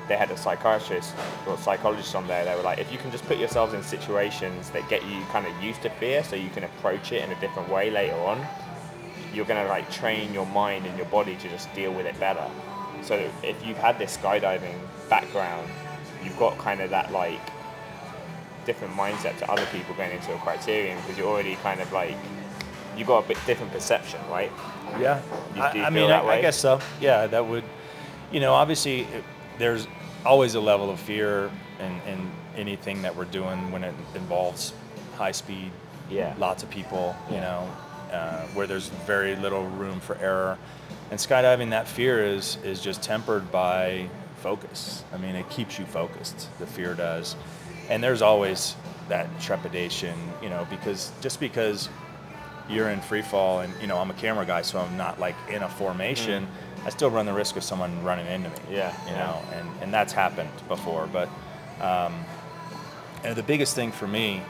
[0.08, 1.14] they had a psychiatrist
[1.46, 2.44] or psychologist on there.
[2.44, 5.46] They were like, if you can just put yourselves in situations that get you kind
[5.46, 8.44] of used to fear, so you can approach it in a different way later on,
[9.32, 12.44] you're gonna like train your mind and your body to just deal with it better.
[13.02, 15.68] So if you've had this skydiving background,
[16.22, 17.40] you've got kind of that like
[18.64, 22.14] different mindset to other people going into a criterium because you're already kind of like
[22.96, 24.52] you got a bit different perception, right?
[25.00, 25.20] Yeah,
[25.56, 26.78] You- I, I mean, I, I guess so.
[27.00, 27.64] Yeah, that would,
[28.30, 29.06] you know, obviously
[29.58, 29.86] there's
[30.24, 34.72] always a level of fear in, in anything that we're doing when it involves
[35.16, 35.70] high speed,
[36.10, 36.34] Yeah.
[36.38, 37.40] lots of people, you Yeah.
[37.40, 37.68] know,
[38.12, 40.58] uh, where there's very little room for error.
[41.10, 44.08] And skydiving, that fear is is just tempered by
[44.42, 45.04] focus.
[45.14, 46.48] I mean, it keeps you focused.
[46.58, 47.36] The fear does,
[47.88, 48.74] and there's always
[49.08, 51.88] that trepidation, you know, because just because
[52.68, 55.34] you're in free fall and you know I'm a camera guy, so I'm not like
[55.50, 56.46] in a formation.
[56.84, 58.56] I still run the risk of someone running into me.
[58.70, 61.08] Yeah, you know, and and that's happened before.
[61.12, 61.28] But
[61.80, 62.24] um,
[63.24, 64.42] and the biggest thing for me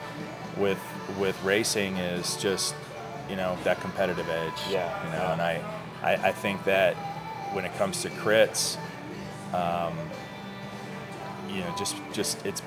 [0.57, 0.79] with
[1.19, 2.75] with racing is just
[3.29, 4.53] you know that competitive edge.
[4.71, 5.33] Yeah, you know, yeah.
[5.33, 5.63] and I,
[6.03, 6.95] I I think that
[7.53, 8.79] when it comes to crits,
[9.53, 9.95] um,
[11.51, 12.63] you know, just just it's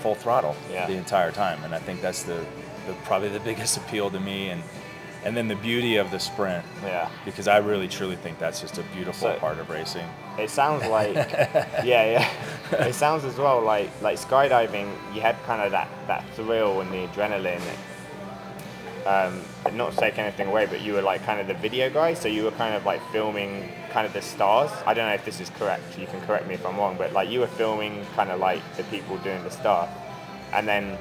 [0.00, 0.86] full throttle Yeah.
[0.86, 2.44] the entire time, and I think that's the,
[2.86, 4.62] the probably the biggest appeal to me, and
[5.24, 7.08] and then the beauty of the sprint, Yeah.
[7.24, 10.06] because I really truly think that's just a beautiful So- part of racing.
[10.38, 11.14] It sounds like
[11.84, 12.28] yeah, yeah.
[12.86, 14.90] It sounds as well like like skydiving.
[15.14, 17.60] You had kind of that that thrill and the adrenaline.
[19.04, 19.40] Um,
[19.74, 22.28] not to take anything away, but you were like kind of the video guy, so
[22.28, 24.70] you were kind of like filming kind of the stars.
[24.86, 25.98] I don't know if this is correct.
[25.98, 28.62] You can correct me if I'm wrong, but like you were filming kind of like
[28.76, 29.88] the people doing the stuff,
[30.52, 30.96] and then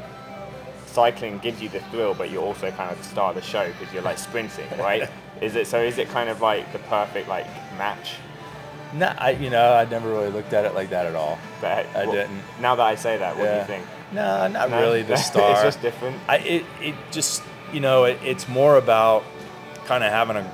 [0.92, 3.68] cycling gives you the thrill, but you're also kind of the star of the show
[3.68, 5.10] because you're like sprinting, right?
[5.42, 5.82] is it so?
[5.82, 7.46] Is it kind of like the perfect like
[7.78, 8.16] match?
[8.94, 11.40] No, I you know I never really looked at it like that at all.
[11.62, 12.42] But I well, didn't.
[12.60, 13.86] Now that I say that, what do you think?
[14.12, 14.82] No, not No?
[14.82, 15.52] really the star.
[15.54, 16.18] it's just different.
[16.28, 19.24] I it, it just you know it, it's more about
[19.86, 20.52] kind of having a,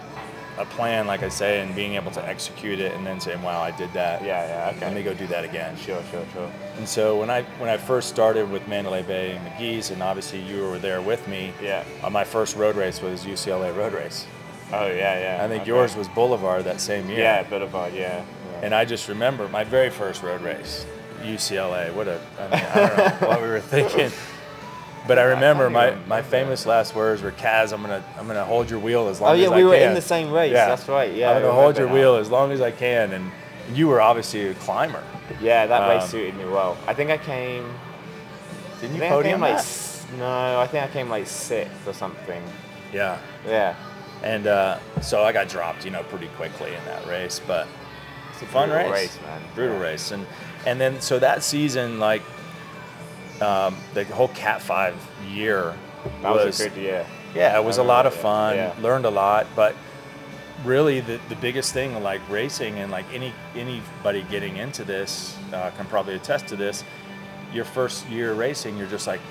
[0.58, 3.62] a plan, like I say, and being able to execute it, and then saying, "Wow,
[3.62, 4.24] I did that.
[4.24, 4.86] Yeah, yeah, okay.
[4.86, 6.52] Let me go do that again." Sure, sure, sure.
[6.78, 10.41] And so when I when I first started with Mandalay Bay and McGhie's, and obviously
[10.41, 11.54] you were there with me.
[11.62, 11.84] Yeah.
[12.04, 14.26] Uh, my first road race was UCLA road race.
[14.74, 15.43] Oh yeah, yeah.
[15.43, 15.72] I think okay.
[15.72, 17.20] yours was Boulevard that same year.
[17.20, 17.93] Yeah, Boulevard.
[17.93, 18.24] Yeah.
[18.52, 18.60] yeah.
[18.62, 20.86] And I just remember my very first road race,
[21.22, 21.93] UCLA.
[21.93, 24.12] What a, I mean, I don't know what we were thinking.
[25.08, 28.70] But I remember my, my famous last words were, "Kaz, I'm gonna I'm gonna hold
[28.70, 30.52] your wheel as long Oh as yeah, I we were in the same race.
[30.52, 30.67] Yeah.
[30.67, 31.13] That's right.
[31.13, 31.32] Yeah.
[31.32, 33.32] I'm gonna hold your wheel as long as I can, and
[33.74, 35.04] you were obviously a climber.
[35.41, 36.78] Yeah, that race Um, suited me well.
[36.88, 37.65] I think I came.
[38.82, 39.65] Didn't I you I podium came like
[40.20, 42.41] no, I think I came like sixth or something.
[42.93, 43.17] Yeah.
[43.46, 43.76] Yeah.
[44.24, 47.67] And uh, so I got dropped, you know, pretty quickly in that race, but
[48.34, 48.91] It's a fun race.
[48.91, 49.41] race, man.
[49.54, 49.84] Brutal Yeah.
[49.84, 50.26] race, and
[50.65, 52.22] and then so that season, like
[53.41, 54.95] um, the whole Cat Five
[55.30, 55.76] year
[56.21, 57.06] That was, a good year.
[57.36, 58.56] Yeah, it was a lot of fun.
[58.56, 58.73] yeah.
[58.82, 59.76] Learned a lot, but
[60.65, 65.69] really the, the biggest thing like racing and like any anybody getting into this uh,
[65.71, 66.84] can probably attest to this.
[67.54, 69.21] Your first year racing, you're just like,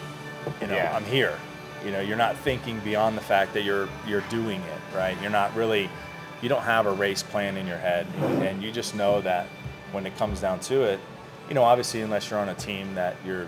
[0.60, 0.94] you know, Yeah.
[0.96, 1.36] I'm here.
[1.84, 5.20] You know, you're not thinking beyond the fact that you're you're doing it, right?
[5.20, 5.88] You're not really,
[6.42, 8.06] you don't have a race plan in your head,
[8.42, 9.46] and you just know that
[9.92, 10.98] when it comes down to it,
[11.48, 13.46] you know, obviously unless you're on a team that you're,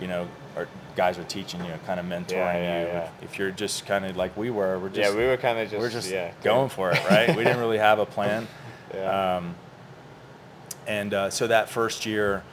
[0.00, 2.86] you know, or guys are teaching you, kind of mentoring yeah, you.
[2.86, 3.10] yeah.
[3.20, 5.58] If, if you're just kind of like we were, we're just yeah, we were kind
[5.58, 5.80] of just.
[5.80, 7.28] we're just yeah, going for it, right?
[7.36, 8.46] we didn't really have a plan.
[8.94, 9.36] Yeah.
[9.38, 9.56] Um,
[10.86, 12.44] and uh, so that first year,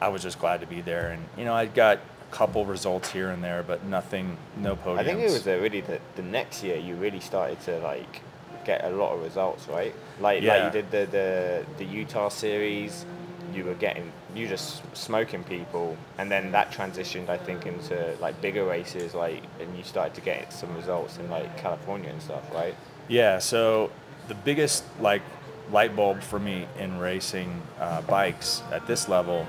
[0.00, 1.10] I was just glad to be there.
[1.10, 4.98] And, you know, I got a couple results here and there, but nothing, no podiums.
[4.98, 8.20] I think it was uh, really the, the next year you really started to like
[8.64, 9.92] get a lot of results, right?
[10.20, 10.54] Like Yeah.
[10.66, 13.04] like you did the, the the Utah series,
[13.52, 18.40] you were getting you just smoking people, and then that transitioned I think into like
[18.40, 22.42] bigger races, like and you started to get some results in like California and stuff,
[22.54, 22.74] right?
[23.08, 23.90] Yeah, so
[24.28, 25.22] the biggest like
[25.70, 29.46] light bulb for me in racing uh, bikes at this level,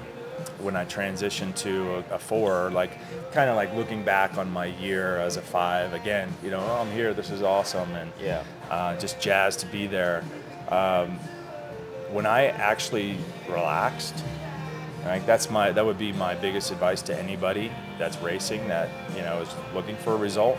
[0.60, 2.98] when I transitioned to a, a four, like
[3.32, 6.82] kind of like looking back on my year as a five, again, you know, oh,
[6.82, 8.44] I'm here, this is awesome, and Yeah.
[8.70, 10.24] uh, just jazzed to be there.
[10.70, 11.20] Um,
[12.12, 13.18] when I actually
[13.50, 14.14] relaxed,
[15.06, 19.22] like that's my that would be my biggest advice to anybody that's racing that you
[19.22, 20.58] know is looking for a result.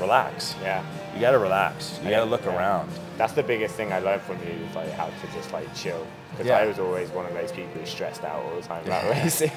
[0.00, 0.54] Relax.
[0.62, 0.82] Yeah.
[1.14, 2.00] You got to relax.
[2.02, 2.56] You got to look Yeah.
[2.56, 2.90] around.
[3.18, 6.06] That's the biggest thing I learned from you is like how to just like chill.
[6.30, 6.56] Because Yeah.
[6.56, 9.50] I was always one of those people who's stressed out all the time about racing.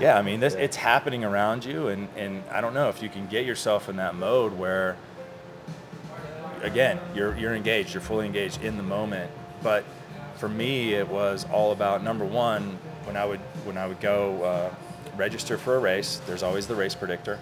[0.00, 0.60] Yeah, I mean, this, Yeah.
[0.62, 3.96] it's happening around you, and, and I don't know if you can get yourself in
[3.96, 4.96] that mode where,
[6.62, 9.30] again, you're you're engaged, you're fully engaged in the moment.
[9.62, 9.84] But
[10.36, 14.42] for me, it was all about number one, when I would when I would go
[14.42, 14.74] uh,
[15.16, 17.38] register for a race, there's always the race predictor.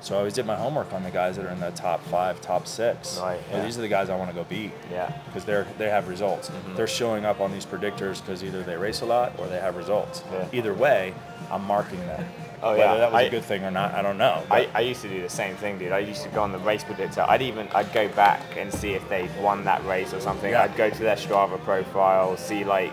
[0.00, 2.38] So I always did my homework on the guys that are in the top five,
[2.42, 3.18] top six.
[3.18, 3.64] Right, Well, yeah.
[3.64, 5.10] these are the guys I want to go beat Yeah.
[5.26, 6.50] because they're they have results.
[6.50, 6.74] Mm-hmm.
[6.76, 9.76] They're showing up on these predictors because either they race a lot or they have
[9.76, 10.22] results.
[10.30, 10.46] Yeah.
[10.52, 11.14] Either way,
[11.50, 12.22] I'm marking them.
[12.62, 12.94] Oh, Whether yeah.
[12.96, 14.42] that was a I- good thing or not, I don't know.
[14.50, 15.92] I, I used to do the same thing, dude.
[15.92, 17.22] I used to go on the race predictor.
[17.26, 20.50] I'd even I'd go back and see if they won that race or something.
[20.52, 20.64] Yeah.
[20.64, 22.92] I'd go to their Strava profile, see like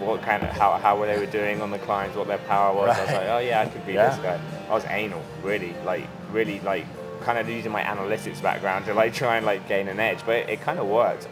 [0.00, 2.74] what kind of how, how were they were doing on the climbs, what their power
[2.74, 2.96] was.
[2.96, 4.08] I was like, oh yeah, I could beat Yeah.
[4.10, 4.40] this guy.
[4.68, 6.86] I was anal, really, like really like
[7.22, 10.36] kind of using my analytics background to like try and like gain an edge, but
[10.36, 11.28] it, it kind of worked.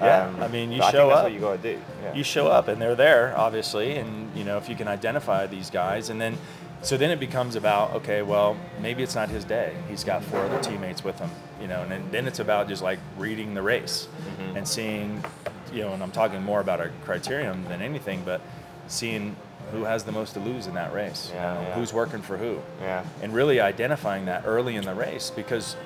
[0.00, 1.24] Yeah, I mean, you show up.
[1.24, 1.80] what you gotta do.
[2.02, 2.14] Yeah.
[2.14, 5.70] you show up and they're there obviously and you know if you can identify these
[5.70, 6.36] guys and then
[6.82, 10.40] so then it becomes about okay well maybe it's not his day he's got four
[10.40, 11.30] other teammates with him
[11.62, 14.06] you know and then, then it's about just like reading the race
[14.38, 14.56] Mm-hmm.
[14.58, 15.24] and seeing
[15.72, 18.40] you know and i'm talking more about a criterium than anything but
[18.88, 19.34] seeing
[19.72, 21.74] who has the most to lose in that race you know, yeah.
[21.74, 23.04] who's working for who yeah.
[23.22, 25.76] and really identifying that early in the race because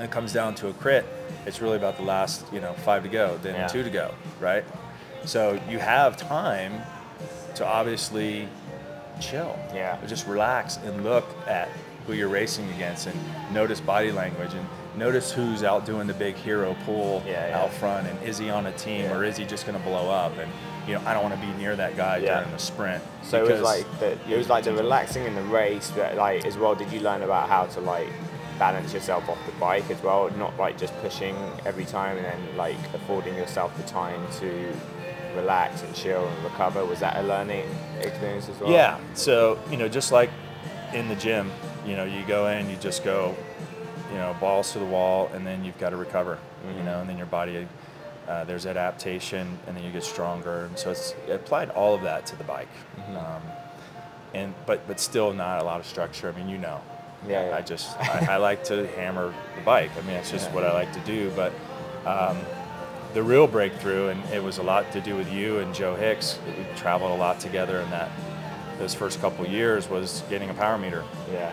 [0.00, 1.04] when it comes down to a crit,
[1.44, 3.66] it's really about the last, you know, five to go, then Yeah.
[3.66, 4.64] two to go, right?
[5.26, 6.80] So you have time
[7.56, 8.48] to obviously
[9.20, 9.58] chill.
[9.74, 9.98] Yeah.
[10.06, 11.68] Just relax and look at
[12.06, 13.18] who you're racing against and
[13.52, 17.60] notice body language and notice who's out doing the big hero pull Yeah, yeah.
[17.62, 19.16] out front and is he on a team Yeah.
[19.16, 20.50] or is he just going to blow up and
[20.88, 23.02] you know I don't want to be near that guy during the sprint.
[23.22, 26.44] So it was like the, it was like the relaxing in the race, but like
[26.46, 26.74] as well.
[26.74, 28.08] Did you learn about how to like
[28.58, 32.56] balance yourself off the bike as well, not like just pushing every time and then
[32.56, 34.72] like affording yourself the time to
[35.36, 36.84] relax and chill and recover?
[36.84, 37.66] Was that a learning
[38.00, 38.70] experience as well?
[38.72, 38.98] Yeah.
[39.14, 40.30] So, you know, just like
[40.94, 41.50] in the gym,
[41.86, 43.34] you know, you go in, you just go,
[44.10, 46.38] you know, balls to the wall, and then you've got to recover,
[46.76, 47.66] you know, and then your body,
[48.28, 50.64] uh, there's adaptation, and then you get stronger.
[50.66, 52.68] And so it's it applied all of that to the bike.
[53.16, 53.42] Um,
[54.34, 56.32] and but but still not a lot of structure.
[56.32, 56.80] I mean, you know,
[57.28, 57.56] Yeah, yeah.
[57.56, 59.90] I just I, I like to hammer the bike.
[59.96, 61.30] I mean, it's just what I like to do.
[61.34, 61.52] But
[62.06, 62.38] um,
[63.14, 66.38] the real breakthrough, and it was a lot to do with you and Joe Hicks.
[66.46, 68.10] We traveled a lot together in that
[68.78, 71.04] those first couple years was getting a power meter.
[71.32, 71.52] Yeah.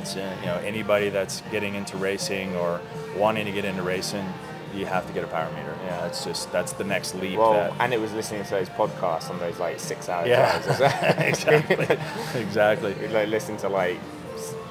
[0.00, 2.80] It's you know anybody that's getting into racing or
[3.16, 4.26] wanting to get into racing,
[4.74, 5.74] you have to get a power meter.
[5.84, 6.02] Yeah.
[6.02, 7.38] that's just that's the next leap.
[7.38, 11.18] Well, that, and it was listening to those podcasts on those like six-hour yeah, drives.
[11.20, 11.98] exactly,
[12.40, 12.94] exactly.
[12.94, 13.98] We'd like listen to like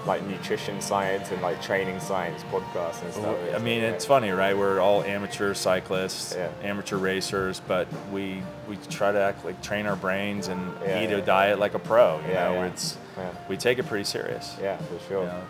[0.05, 3.37] like nutrition science and like training science podcasts and stuff.
[3.53, 4.57] I mean, it's funny, right?
[4.57, 6.49] We're all amateur cyclists, Yeah.
[6.63, 11.09] amateur racers, but we we try to act like train our brains and Yeah, eat
[11.09, 11.17] yeah.
[11.17, 12.21] a diet like a pro.
[12.21, 12.65] You know, yeah.
[12.67, 13.31] it's Yeah.
[13.49, 14.55] we take it pretty serious.
[14.61, 15.25] Yeah, for sure.
[15.25, 15.41] know.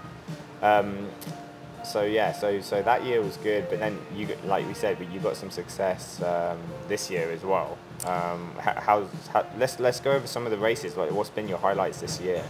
[0.61, 1.09] Um,
[1.83, 4.97] so yeah, so so that year was good, but then you got, like we said,
[4.97, 7.77] but you got some success um, this year as well.
[8.05, 10.97] Um, how, how, let's let's go over some of the races.
[10.97, 12.43] Like, what's been your highlights this year?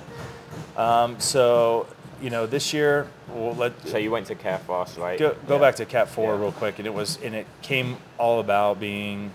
[0.75, 1.87] Um, so
[2.19, 5.19] you know, this year, we'll let So you went to Carefast, right?
[5.19, 5.61] go, go Yeah.
[5.61, 6.41] back to Cat Four Yeah.
[6.41, 9.31] real quick, and it was and it came all about being,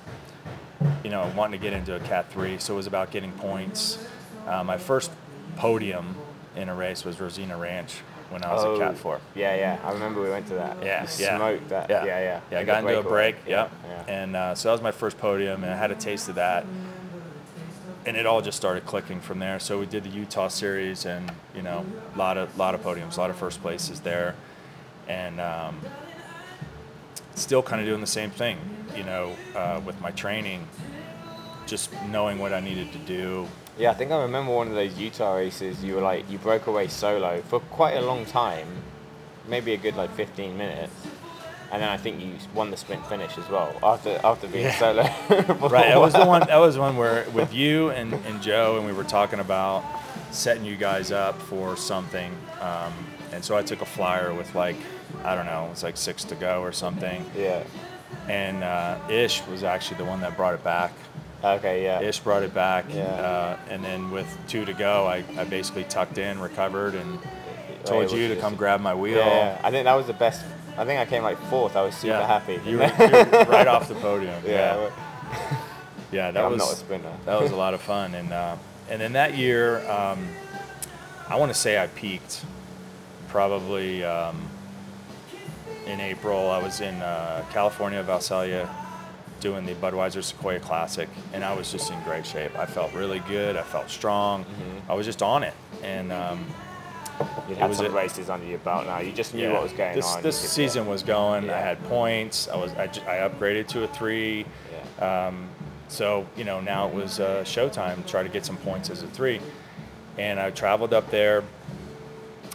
[1.04, 2.58] you know, wanting to get into a Cat Three.
[2.58, 3.98] So it was about getting points.
[4.48, 5.12] Uh, my first
[5.56, 6.14] podium
[6.56, 7.94] in a race was Rosena Ranch
[8.30, 9.20] when I was Oh, at Cat Four.
[9.34, 9.78] Yeah, yeah.
[9.84, 10.76] I remember we went to that.
[10.82, 11.36] Yeah, yeah.
[11.36, 11.90] smoked that.
[11.90, 12.40] Yeah, Yeah, yeah.
[12.50, 13.36] Yeah, I got into a break.
[13.46, 13.70] Yeah, Yep.
[14.08, 14.14] yeah.
[14.14, 16.64] And uh, so that was my first podium, and I had a taste of that,
[18.06, 19.58] and it all just started clicking from there.
[19.60, 21.84] So we did the Utah series, and you know,
[22.14, 24.34] a lot of lot of podiums, a lot of first places there,
[25.08, 25.78] and um,
[27.34, 28.58] still kind of doing the same thing.
[28.96, 30.66] You know, uh, with my training,
[31.66, 33.46] just knowing what I needed to do.
[33.78, 35.82] Yeah, I think I remember one of those Utah races.
[35.82, 38.68] You were like, you broke away solo for quite a long time,
[39.48, 40.92] maybe a good like 15 minutes,
[41.72, 44.78] and then I think you won the sprint finish as well after after being Yeah.
[44.78, 45.02] solo.
[45.68, 45.86] Right.
[45.88, 46.40] That was the one.
[46.46, 49.82] That was one where with you and, and Joe, and we were talking about
[50.32, 52.30] setting you guys up for something.
[52.60, 52.92] Um,
[53.32, 54.76] and so I took a flyer with like,
[55.24, 57.24] I don't know, it's like six to go or something.
[57.34, 57.64] Yeah.
[58.28, 60.92] And uh, Ish was actually the one that brought it back.
[61.44, 61.82] Okay.
[61.84, 62.00] Yeah.
[62.00, 62.84] Ish brought it back.
[62.88, 63.02] Yeah.
[63.04, 67.18] Uh, and then with two to go, I, I basically tucked in, recovered, and
[67.84, 69.18] told you to come grab my wheel.
[69.18, 70.44] Yeah, I think that was the best.
[70.76, 71.74] I think I came like fourth.
[71.76, 72.26] I was super Yeah.
[72.26, 72.60] happy.
[72.64, 74.40] You were, you were right off the podium.
[74.46, 74.76] Yeah.
[74.76, 75.58] Yeah.
[76.12, 77.12] Yeah, that I'm was not a sprinter.
[77.24, 78.56] that was a lot of fun, and uh,
[78.90, 80.28] and then that year, um,
[81.26, 82.44] I want to say I peaked
[83.28, 84.46] probably um,
[85.86, 86.50] in April.
[86.50, 88.68] I was in uh, California, Visalia,
[89.42, 92.56] doing the Budweiser Sequoia Classic, and I was just in great shape.
[92.56, 93.56] I felt really good.
[93.56, 94.44] I felt strong.
[94.44, 94.90] Mm-hmm.
[94.90, 96.46] I was just on it, and um,
[97.20, 99.00] You It had was some a- races under your belt now.
[99.00, 100.22] You just knew yeah, what was going this, on.
[100.22, 101.50] This season was going.
[101.50, 102.48] I had points.
[102.48, 104.46] I was I, I upgraded to a three.
[104.98, 105.26] Yeah.
[105.26, 105.48] Um,
[105.88, 109.02] so you know now it was uh, showtime to try to get some points as
[109.02, 109.40] a three,
[110.16, 111.42] and I traveled up there.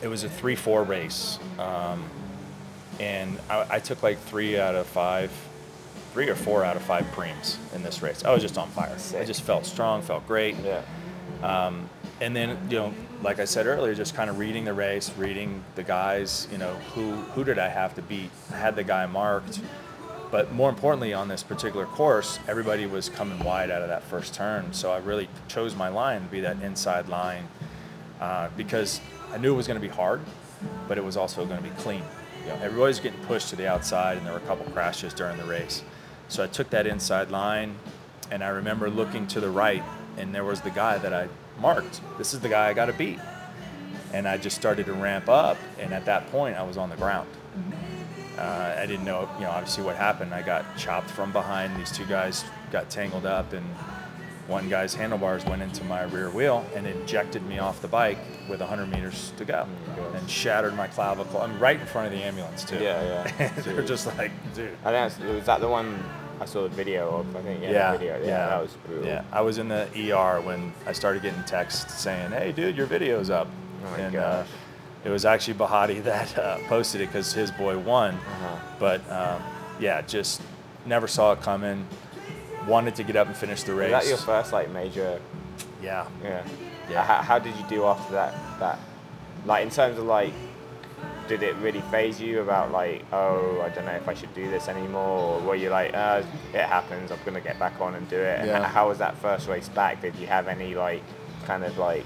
[0.02, 2.04] It was a three-four race, um,
[3.00, 5.32] and I, I took like three out of five,
[6.18, 8.26] three or four out of five primes in this race.
[8.26, 8.98] I was just on fire.
[9.16, 10.56] I just felt strong, felt great.
[10.64, 10.82] Yeah.
[11.44, 11.88] Um,
[12.20, 15.64] and then, you know, like I said earlier, just kind of reading the race, reading
[15.76, 18.32] the guys, you know, who, who did I have to beat?
[18.52, 19.62] I had the guy marked.
[20.32, 24.34] But more importantly, on this particular course, everybody was coming wide out of that first
[24.34, 24.74] turn.
[24.74, 27.48] So I really chose my line to be that inside line
[28.20, 29.02] uh, because
[29.32, 30.22] I knew it was going to be hard,
[30.88, 32.02] but it was also going to be clean.
[32.42, 35.38] You know, everybody's getting pushed to the outside, and there were a couple crashes during
[35.38, 35.84] the race.
[36.30, 37.76] So I took that inside line,
[38.32, 39.84] and I remember looking to the right,
[40.18, 41.28] and there was the guy that I
[41.60, 42.02] marked.
[42.18, 43.20] This is the guy I got to beat.
[44.14, 46.96] And I just started to ramp up, and at that point, I was on the
[46.96, 47.30] ground.
[48.38, 50.34] Uh, I didn't know, you know, obviously what happened.
[50.34, 51.76] I got chopped from behind.
[51.78, 53.66] These two guys got tangled up, and
[54.48, 58.18] one guy's handlebars went into my rear wheel and ejected me off the bike
[58.50, 60.16] with 100 meters to go, gosh.
[60.16, 61.42] and shattered my clavicle.
[61.42, 62.78] I'm right in front of the ambulance too.
[62.78, 63.50] Yeah, yeah.
[63.58, 64.70] They're just like, dude.
[64.86, 66.02] I think that's, was that the one
[66.40, 67.36] I saw the video of.
[67.36, 68.20] I think yeah, Yeah, the video.
[68.20, 68.48] Yeah, yeah.
[68.48, 69.06] that was brutal.
[69.06, 72.86] Yeah, I was in the ER when I started getting texts saying, "Hey, dude, your
[72.86, 73.48] video's up."
[73.86, 74.44] Oh my and uh,
[75.04, 78.16] it was actually Bahati that uh, posted it because his boy won.
[78.16, 78.60] Uh-huh.
[78.80, 79.42] But um,
[79.80, 80.42] yeah, just
[80.86, 81.88] never saw it coming.
[82.68, 83.92] Wanted to get up and finish the race.
[83.92, 85.20] Was that your first like major?
[85.82, 86.08] yeah.
[86.24, 86.44] Yeah.
[86.90, 87.04] Yeah.
[87.04, 88.34] How, how did you do after that?
[88.60, 88.80] That,
[89.46, 90.34] like in terms of like,
[91.28, 94.50] did it really phase you about like, oh, I don't know if I should do
[94.50, 98.08] this anymore, or were you like, uh, it happens, I'm gonna get back on and
[98.10, 98.40] do it?
[98.40, 98.64] And Yeah.
[98.64, 100.02] how was that first race back?
[100.02, 101.04] Did you have any like,
[101.46, 102.06] kind of like,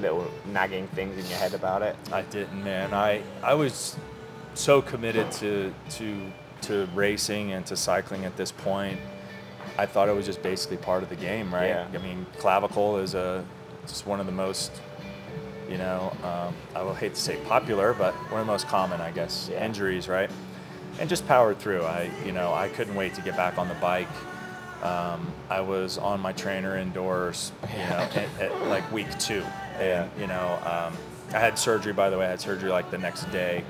[0.00, 1.96] little nagging things in your head about it?
[2.10, 2.92] I didn't, man.
[2.94, 3.96] I I was
[4.54, 6.32] so committed to to
[6.62, 8.98] to racing and to cycling at this point.
[9.76, 11.68] I thought it was just basically part of the game, right?
[11.68, 11.86] Yeah.
[11.92, 13.44] I mean, clavicle is a
[13.86, 14.70] just one of the most,
[15.68, 19.00] you know, um, I will hate to say popular, but one of the most common,
[19.00, 19.64] I guess, Yeah.
[19.64, 20.30] injuries, right?
[21.00, 21.82] And just powered through.
[21.82, 24.08] I, you know, I couldn't wait to get back on the bike.
[24.82, 29.42] Um, I was on my trainer indoors, you know, at, at like week two.
[29.78, 30.96] And, you know, um,
[31.34, 33.64] I had surgery, by the way, I had surgery like the next day.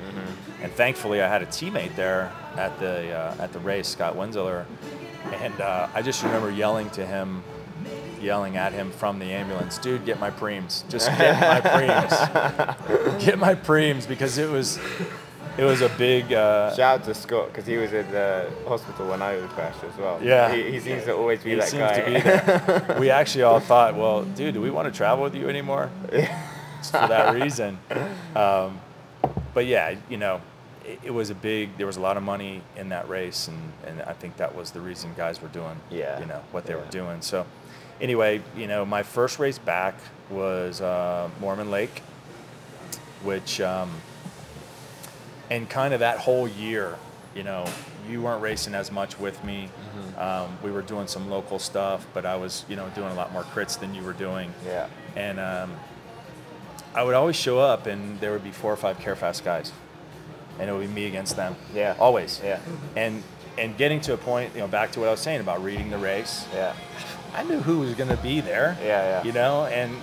[0.63, 4.65] And thankfully, I had a teammate there at the, uh, at the race, Scott Winzler.
[5.41, 7.43] And uh, I just remember yelling to him,
[8.20, 10.85] yelling at him from the ambulance, dude, get my primes.
[10.89, 11.61] Just get my
[12.91, 13.24] primes.
[13.24, 14.78] get my primes because it was,
[15.59, 19.09] it was a big, uh, Shout out to Scott because he was in the hospital
[19.09, 20.18] when I crashed as well.
[20.22, 20.55] Yeah.
[20.55, 22.01] he, he seems to always be he that seems guy.
[22.01, 22.97] to be there.
[23.01, 25.91] we actually all thought, well, dude, do we want to travel with you anymore?
[26.11, 27.78] Just for that reason.
[28.35, 28.80] Um,
[29.55, 30.41] but yeah, you know,
[30.85, 31.76] it, it was a big.
[31.76, 34.70] There was a lot of money in that race, and, and I think that was
[34.70, 37.22] the reason guys were doing, Yeah, you know, what they were doing.
[37.22, 37.47] So,
[38.01, 39.95] anyway, you know, my first race back
[40.30, 42.03] was uh, Mormon Lake,
[43.22, 43.91] which, um,
[45.51, 46.97] and kind of that whole year,
[47.35, 47.66] you know,
[48.09, 49.68] you weren't racing as much with me.
[49.68, 50.20] Mm-hmm.
[50.20, 53.32] Um, we were doing some local stuff, but I was, you know, doing a lot
[53.32, 54.53] more crits than you were doing.
[54.66, 55.72] yeah, And um,
[56.95, 59.72] I would always show up, and there would be four or five Carefast guys,
[60.59, 61.57] and it would be me against them.
[61.75, 61.95] Yeah.
[61.99, 62.41] Always.
[62.45, 62.61] yeah,
[62.97, 63.23] And
[63.59, 65.89] and getting to a point, you know, back to what I was saying about reading
[65.91, 66.45] the race.
[66.53, 66.75] yeah,
[67.35, 68.77] I knew who was going to be there.
[68.83, 69.23] Yeah, yeah.
[69.23, 69.95] You know, and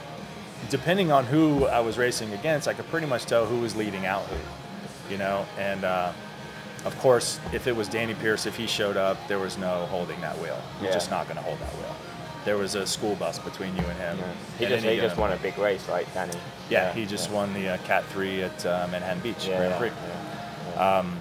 [0.70, 4.06] depending on who I was racing against, I could pretty much tell who was leading
[4.06, 5.12] out who.
[5.12, 6.14] You know, and uh,
[6.86, 10.20] of course, if it was Danny Pierce, if he showed up, there was no holding
[10.22, 10.58] that wheel.
[10.80, 10.94] You're Yeah.
[10.94, 11.96] just not going to hold that wheel.
[12.46, 14.18] There was a school bus between you and him.
[14.18, 14.26] yeah.
[14.58, 16.32] He at just he just won a big race, right, Danny?
[16.70, 19.88] yeah, he just won the uh, Cat 3 at uh, Manhattan Beach Yeah, Grand Prix,
[19.90, 20.31] yeah, yeah.
[20.82, 21.20] Um,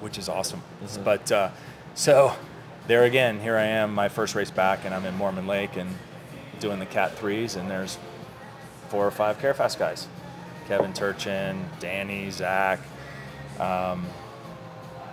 [0.00, 0.62] which is awesome.
[0.82, 1.04] Mm-hmm.
[1.04, 1.50] But uh,
[1.94, 2.34] so
[2.86, 5.94] there again, here I am, my first race back, and I'm in Mormon Lake and
[6.60, 7.98] doing the Cat 3s, and there's
[8.88, 10.08] four or five Carefast guys
[10.66, 12.80] Kevin Turchin, Danny, Zach.
[13.60, 14.06] Um,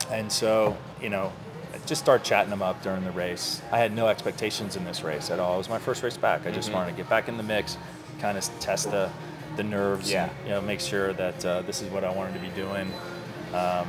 [0.09, 1.31] and so, you know,
[1.73, 3.61] I just start chatting them up during the race.
[3.71, 5.55] I had no expectations in this race at all.
[5.55, 6.45] It was my first race back.
[6.47, 6.73] I just Mhm.
[6.75, 7.77] wanted to get back in the mix,
[8.19, 9.09] kind of test the,
[9.57, 10.23] the nerves, Yeah.
[10.25, 12.91] and, you know, make sure that uh, this is what I wanted to be doing.
[13.53, 13.87] Um,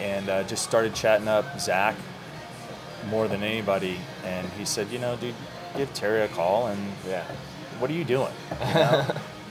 [0.00, 1.96] and uh, just started chatting up Zach
[3.10, 3.98] more than anybody.
[4.24, 5.34] And he said, you know, dude,
[5.76, 7.24] give Terry a call and yeah,
[7.78, 8.32] what are you doing?
[8.68, 9.06] You know?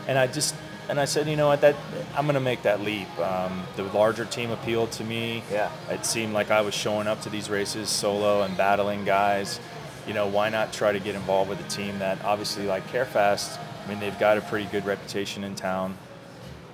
[0.08, 0.56] and I just
[0.90, 1.76] and I said, you know what, that
[2.16, 3.08] I'm gonna make that leap.
[3.20, 5.44] Um, the larger team appealed to me.
[5.52, 5.70] Yeah.
[5.90, 9.60] It seemed like I was showing up to these races solo and battling guys.
[10.08, 13.60] You know, why not try to get involved with a team that obviously like Carefast,
[13.86, 15.98] I mean they've got a pretty good reputation in town.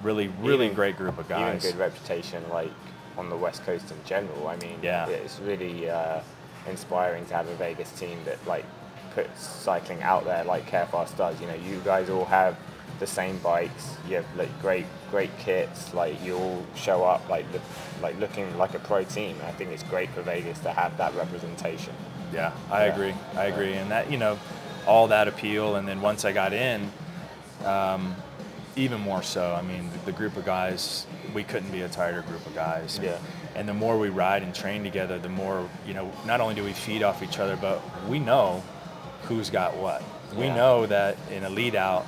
[0.04, 1.64] Really, really Even- great group of guys.
[1.64, 2.72] even good reputation like
[3.18, 4.48] on the west coast in general.
[4.48, 5.08] I mean, Yeah.
[5.08, 6.20] it's really uh,
[6.68, 8.66] inspiring to have a Vegas team that like
[9.16, 11.40] puts cycling out there like Carefast does.
[11.40, 12.58] You know, you guys all have
[13.00, 13.96] the same bikes.
[14.10, 15.94] You have like great great kits.
[15.94, 17.62] Like you all show up like look,
[18.02, 19.36] like looking like a pro team.
[19.40, 21.94] And I think it's great for Vegas to have that representation.
[22.34, 22.94] Yeah, I Yeah.
[22.94, 23.14] agree.
[23.38, 24.38] I agree, and that you know,
[24.88, 26.92] all that appeal, and then once I got in,
[27.64, 28.16] um,
[28.76, 29.54] even more so.
[29.54, 33.00] I mean, the, the group of guys, we couldn't be a tighter group of guys.
[33.02, 33.18] Yeah.
[33.56, 36.12] And the more we ride and train together, the more you know.
[36.26, 38.64] Not only do we feed off each other, but we know
[39.24, 40.02] who's got what.
[40.36, 42.08] We know that in a lead out,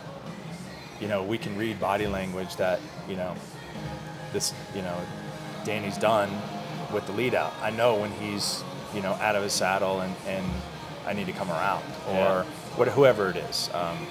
[0.99, 3.35] you know, we can read body language that you know,
[4.33, 4.97] this you know,
[5.63, 6.31] Danny's done
[6.91, 7.53] with the lead out.
[7.61, 8.63] I know when he's
[8.95, 10.45] you know out of his saddle and, and
[11.05, 12.43] I need to come around or Yeah.
[12.75, 13.69] what whoever it is.
[13.73, 14.07] Um,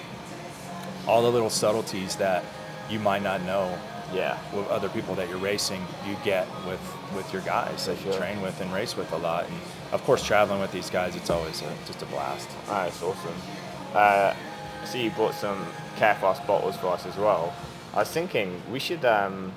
[1.06, 2.44] all the little subtleties that
[2.90, 3.78] you might not know
[4.12, 4.38] Yeah.
[4.52, 6.80] with other people that you're racing, you get with
[7.14, 9.44] with your guys that you train with and race with a lot.
[9.48, 9.54] And
[9.92, 12.48] of course, traveling with these guys, it's always a, just a blast.
[12.68, 13.34] Oh, that's awesome.
[13.94, 14.34] Uh,
[14.84, 15.64] so you bought some
[15.96, 17.54] Carefast bottles for us as well.
[17.94, 19.04] I was thinking we should.
[19.04, 19.52] Um,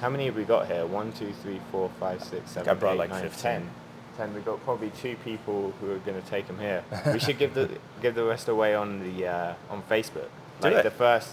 [0.00, 0.84] how many have we got here?
[0.84, 3.42] One, two, three, four, five, six, seven, I brought eight, like nine, 15.
[3.42, 3.70] 10.
[4.18, 4.34] Ten.
[4.34, 6.84] We've got probably two people who are going to take them here.
[7.12, 7.70] we should give the
[8.02, 10.28] give the rest away on the uh, on Facebook.
[10.64, 10.82] Like it.
[10.84, 11.30] the first.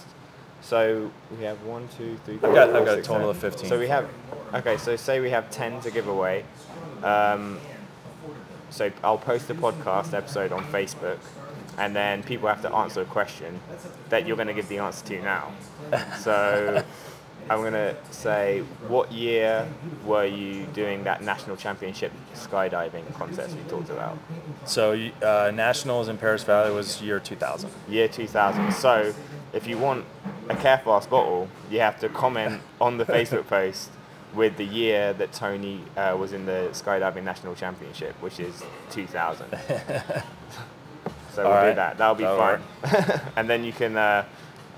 [0.62, 3.48] So we have one, two, three, four, got- I've five, got a six, total seven.
[3.48, 3.68] of 15.
[3.70, 4.08] So we have.
[4.54, 6.44] Okay, so say we have ten to give away.
[7.02, 7.58] Um,
[8.70, 11.18] so I'll post the podcast episode on Facebook,
[11.78, 13.60] and then people have to answer a question
[14.10, 15.52] that you're going to give the answer to now.
[16.18, 16.84] So
[17.50, 19.66] I'm going to say, what year
[20.04, 24.16] were you doing that national championship skydiving contest we talked about?
[24.66, 27.68] So uh, nationals in Perris Valley was year 2000.
[27.88, 28.70] Year 2000.
[28.72, 29.12] So
[29.52, 30.04] if you want
[30.48, 33.90] a Carefast bottle, you have to comment on the Facebook post
[34.32, 39.46] with the year that Tony uh, was in the skydiving national championship, which is 2000.
[41.32, 41.96] So we'll All do that.
[41.96, 43.20] That'll be That'll fun.
[43.36, 44.24] and then you can, uh,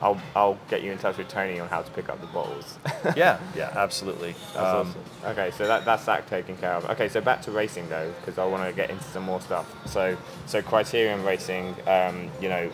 [0.03, 2.79] I'll, I'll get you in touch with Tony on how to pick up the bottles.
[3.17, 4.33] yeah, yeah, absolutely.
[4.53, 5.05] That's Um, awesome.
[5.27, 6.91] Okay, so that, that's that taken care of.
[6.91, 9.73] Okay, so back to racing though, because I want to get into some more stuff.
[9.87, 12.69] So, so Criterium Racing, um, you know,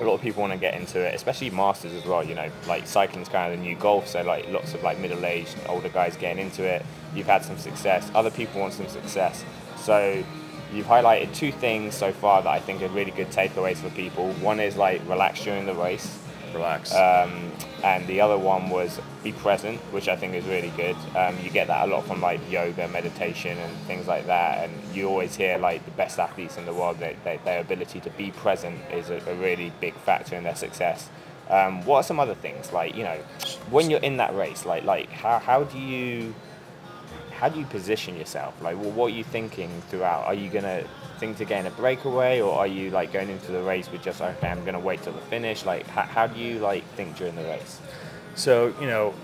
[0.00, 2.24] a lot of people want to get into it, especially masters as well.
[2.24, 5.54] You know, like cycling's kind of the new golf, so like lots of like middle-aged,
[5.68, 6.84] older guys getting into it.
[7.14, 8.10] You've had some success.
[8.14, 9.44] Other people want some success.
[9.76, 10.24] So
[10.72, 14.32] you've highlighted two things so far that I think are really good takeaways for people.
[14.34, 16.18] One is like relax during the race.
[16.54, 16.94] Relax.
[16.94, 20.96] Um, and the other one was be present, which I think is really good.
[21.16, 24.64] Um, you get that a lot from like yoga, meditation, and things like that.
[24.68, 28.30] And you always hear like the best athletes in the world, their ability to be
[28.30, 31.08] present is a, a really big factor in their success.
[31.48, 33.18] Um, what are some other things like you know
[33.70, 34.64] when you're in that race?
[34.64, 36.34] Like like how, how do you
[37.40, 38.54] how do you position yourself?
[38.60, 40.26] Like, well, what are you thinking throughout?
[40.26, 40.84] Are you gonna
[41.18, 44.20] think to gain a breakaway, or are you like going into the race with just
[44.20, 45.64] okay, I'm gonna wait till the finish?
[45.64, 47.80] Like, how, how do you like think during the race?
[48.34, 49.14] So you know,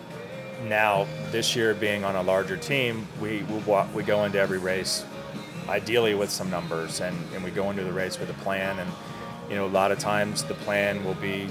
[0.67, 3.59] now this year being on a larger team, we we,
[3.95, 5.05] we go into every race,
[5.69, 8.79] ideally with some numbers, and, and we go into the race with a plan.
[8.79, 8.91] And
[9.51, 11.49] you know, a lot of times the plan will be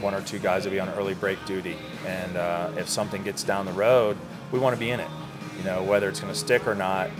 [0.00, 1.76] one or two guys will be on early break duty,
[2.06, 4.16] and uh, if something gets down the road,
[4.52, 5.10] we want to be in it.
[5.58, 7.10] You know, whether it's going to stick or not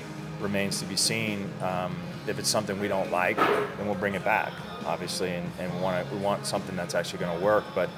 [0.40, 1.50] remains to be seen.
[1.62, 4.52] Um, if it's something we don't like, then we'll bring it back,
[4.86, 7.64] obviously, and, and we want to, we want something that's actually going to work.
[7.74, 7.88] But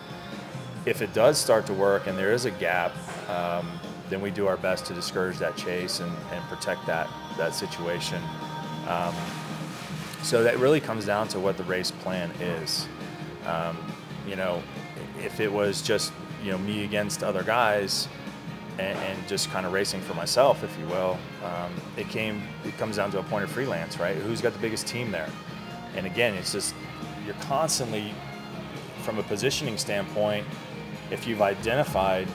[0.86, 2.92] if it does start to work and there is a gap,
[3.28, 3.68] um,
[4.08, 8.22] then we do our best to discourage that chase and, and protect that that situation.
[8.88, 9.14] Um,
[10.22, 12.86] so that really comes down to what the race plan is.
[13.46, 13.78] Um,
[14.26, 14.62] you know,
[15.18, 16.12] if it was just
[16.42, 18.08] you know me against other guys
[18.80, 22.76] and, and just kind of racing for myself, if you will, um, it came it
[22.78, 24.16] comes down to a point of freelance, right?
[24.16, 25.28] Who's got the biggest team there?
[25.96, 26.74] And again, it's just
[27.24, 28.14] you're constantly
[29.02, 30.46] from a positioning standpoint,
[31.10, 32.28] if you've identified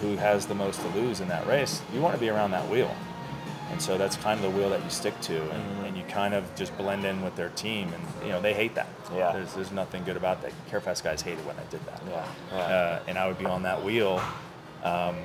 [0.00, 2.68] who has the most to lose in that race, you want to be around that
[2.68, 2.94] wheel.
[3.70, 6.34] And so that's kind of the wheel that you stick to, and, and you kind
[6.34, 8.88] of just blend in with their team, and you know they hate that.
[9.14, 9.32] Yeah.
[9.32, 10.52] There's, there's nothing good about that.
[10.70, 12.02] Carefast guys hated when I did that.
[12.06, 12.58] Yeah, yeah.
[12.58, 14.20] Uh, and I would be on that wheel,
[14.84, 15.16] um,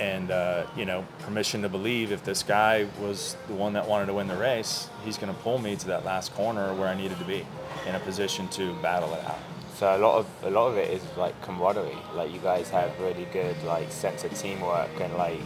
[0.00, 4.06] and uh, you know permission to believe if this guy was the one that wanted
[4.06, 6.96] to win the race, he's going to pull me to that last corner where I
[6.96, 7.46] needed to be,
[7.86, 9.38] in a position to battle it out.
[9.76, 11.96] So a lot of a lot of it is like camaraderie.
[12.14, 15.40] Like you guys have really good like sense of teamwork and like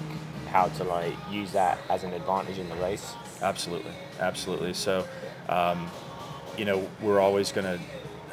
[0.51, 3.15] how to like use that as an advantage in the race.
[3.43, 4.73] Absolutely, absolutely.
[4.73, 5.07] So,
[5.49, 5.91] um,
[6.57, 7.85] you know, we're always going to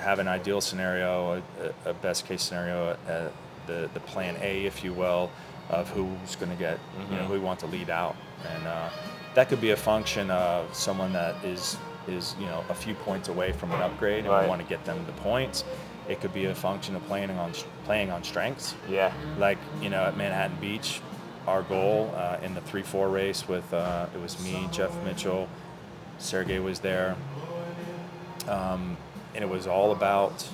[0.02, 1.42] have an ideal scenario,
[1.86, 3.30] a, a best case scenario, uh,
[3.68, 5.30] the the plan A, if you will,
[5.70, 8.16] of who's going to get, you know, who we want to lead out,
[8.54, 8.90] and uh,
[9.36, 13.30] that could be a function of someone that is is you know a few points
[13.30, 14.44] away from an upgrade, and Right.
[14.44, 15.64] we want to get them the points.
[16.10, 17.54] It could be a function of playing on
[17.86, 18.76] playing on strengths.
[18.90, 19.14] Yeah.
[19.38, 21.00] Like you know at Manhattan Beach,
[21.48, 25.48] our goal uh, in the three four race with uh, it was me, Jeff Mitchell,
[26.18, 27.16] Sergey was there,
[28.48, 28.98] um,
[29.36, 30.46] and it was all about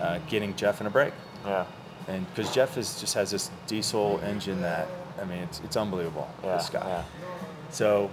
[0.00, 1.12] uh, getting Jeff in a break
[1.44, 1.66] Yeah.
[2.10, 4.88] And because Jeff is just has this diesel engine that
[5.20, 6.28] I mean it's it's unbelievable.
[6.42, 6.56] Yeah.
[6.56, 6.86] This guy.
[6.86, 7.04] Yeah.
[7.70, 8.10] So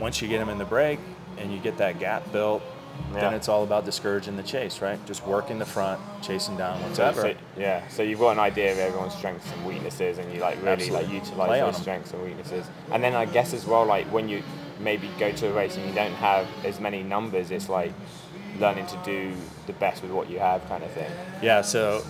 [0.00, 0.98] once you get him in the break
[1.38, 2.62] and you get that gap built,
[3.12, 4.98] then it's all about discouraging the chase, right?
[5.06, 7.20] Just working the front, chasing down whatever.
[7.22, 7.86] so- yeah.
[7.88, 11.06] So you've got an idea of everyone's strengths and weaknesses, and you like really Absolutely.
[11.06, 12.64] like utilize on strengths and weaknesses.
[12.92, 14.42] And then I guess as well, like when you
[14.80, 17.92] maybe go to a race and you don't have as many numbers, it's like
[18.60, 19.32] learning to do
[19.66, 21.10] the best with what you have, kind of thing.
[21.42, 22.00] Yeah, so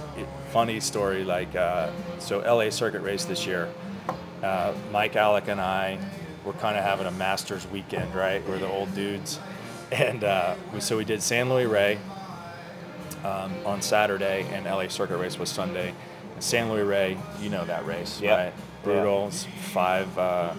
[0.53, 1.24] funny story.
[1.24, 3.68] Like, uh, so LA Circuit race this year,
[4.42, 5.99] uh, Mike Alec and I
[6.44, 8.47] were kind of having a Masters weekend, right?
[8.49, 9.38] We're the old dudes,
[9.92, 11.99] and uh, we, so we did San Luis Rey
[13.24, 15.92] um, on Saturday, and LA Circuit race was Sunday.
[16.34, 18.44] And San Luis Rey, you know that race, Yeah.
[18.44, 18.53] right?
[18.84, 19.30] Brutal.
[19.72, 20.53] Five, uh,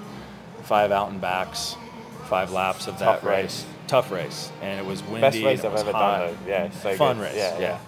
[0.64, 1.76] five out and backs,
[2.26, 3.64] five laps of that Tough race.
[3.64, 3.66] race.
[3.88, 5.22] Tough race, and it was windy.
[5.22, 6.38] Best race and it I've was ever hot done.
[6.46, 6.50] Though.
[6.50, 6.70] Yeah.
[6.72, 7.24] So fun good.
[7.24, 7.36] race.
[7.36, 7.60] Yeah.
[7.60, 7.80] Yeah,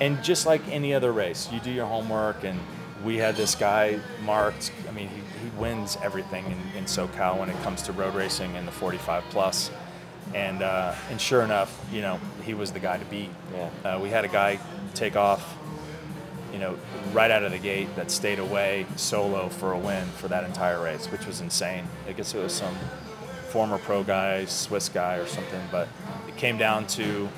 [0.00, 2.58] And just like any other race, you do your homework, and
[3.04, 4.70] we had this guy marked.
[4.88, 8.54] I mean, he, he wins everything in, in SoCal when it comes to road racing
[8.54, 9.70] in the 45 plus.
[10.34, 13.30] And uh, and sure enough, you know, he was the guy to beat.
[13.52, 13.70] Yeah.
[13.96, 14.60] Uh, we had a guy
[14.94, 15.56] take off,
[16.52, 16.78] you know,
[17.12, 20.80] right out of the gate that stayed away solo for a win for that entire
[20.80, 21.84] race, which was insane.
[22.06, 22.76] I guess it was some
[23.50, 25.88] former pro guy, Swiss guy or something, but
[26.28, 27.28] it came down to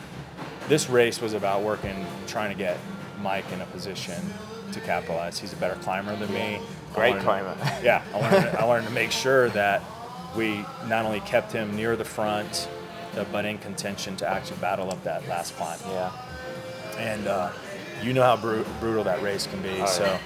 [0.68, 2.78] this race was about working, trying to get
[3.20, 4.22] Mike in a position
[4.72, 5.38] to capitalize.
[5.38, 6.60] He's a better climber than me.
[6.94, 7.56] Great wanted climber.
[7.82, 9.82] yeah, I wanted, to, I wanted to make sure that
[10.36, 12.68] we not only kept him near the front,
[13.16, 16.10] uh, but in contention to actually battle up that last climb Yeah.
[16.98, 17.50] and uh,
[18.02, 19.80] you know how bru- brutal that race can be.
[19.80, 20.18] Oh, so, yeah.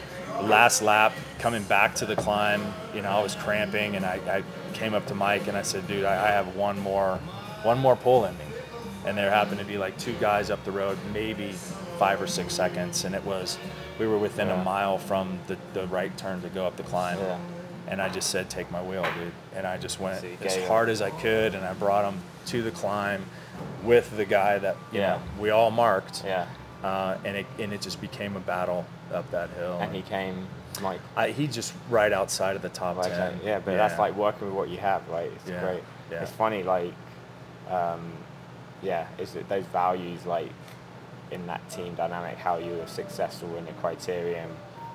[0.43, 2.63] Last lap, coming back to the climb,
[2.95, 4.43] you know, I was cramping, and I, I
[4.75, 7.17] came up to Mike and I said, "Dude, I, I have one more,
[7.63, 8.45] one more pull in me."
[9.05, 11.53] And there happened to be like two guys up the road, maybe
[11.99, 13.57] five or six seconds, and it was,
[13.99, 14.61] we were within Yeah.
[14.61, 17.19] a mile from the, the right turn to go up the climb.
[17.19, 17.39] Yeah.
[17.89, 20.67] And I just said, "Take my wheel, dude." And I just went So as him-
[20.69, 23.25] hard as I could, and I brought him to the climb
[23.85, 25.15] with the guy that you Yeah.
[25.17, 26.47] know we all marked Yeah.
[26.83, 29.79] Uh, and it and it just became a battle up that hill.
[29.81, 30.47] And he came
[30.83, 33.41] like I, he just right outside of the top ten.
[33.45, 35.31] yeah, but that's like working with what you have, right?
[35.35, 35.83] It's Yeah, great.
[36.11, 36.23] yeah.
[36.23, 36.93] It's funny, like,
[37.71, 38.13] um,
[38.83, 40.51] yeah, it's that those values, like,
[41.31, 44.51] in that team dynamic, how you were successful in the criterium.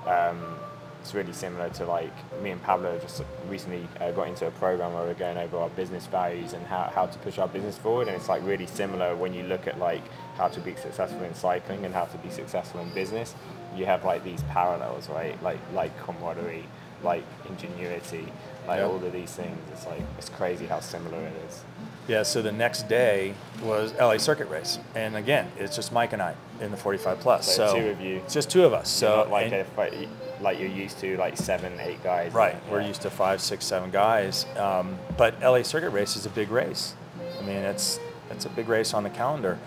[0.06, 0.56] Um,
[1.02, 2.12] it's really similar to like
[2.43, 5.70] me and Pablo just recently uh, got into a program where we're going over our
[5.70, 8.08] business values and how, how to push our business forward.
[8.08, 10.04] And it's like really similar when you look at like
[10.36, 13.34] how to be successful in cycling and how to be successful in business.
[13.76, 15.41] You have like these parallels, right?
[15.41, 16.66] Like like camaraderie,
[17.04, 18.28] like ingenuity,
[18.68, 18.86] like Yeah.
[18.86, 19.58] all of these things.
[19.72, 21.64] It's like it's crazy how similar it is.
[22.08, 22.24] Yeah.
[22.24, 23.34] So the next day
[23.64, 27.47] was LA Circuit race, and again, it's just Mike and I in the 45 plus.
[27.56, 28.18] So So, two of you.
[28.18, 28.89] It's just two of us.
[28.89, 29.93] So like and- a fight,
[30.42, 32.34] like you're used to, like seven, eight guys.
[32.34, 34.46] Right, and- we're used to five, six, seven guys.
[34.58, 36.96] Um, but LA Circuit Race is a big race.
[37.39, 39.58] I mean, it's it's a big race on the calendar.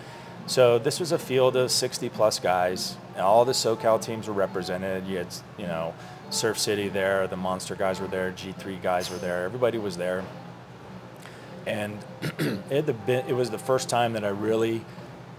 [0.47, 2.97] So this was a field of 60 plus guys.
[3.15, 5.07] and All the SoCal teams were represented.
[5.07, 5.95] You had, you know,
[6.31, 9.45] Surf City there, the Monster guys were there, G3 guys were there.
[9.45, 10.23] Everybody was there.
[11.67, 11.99] And
[12.71, 14.85] it, had been- it was the first time that I really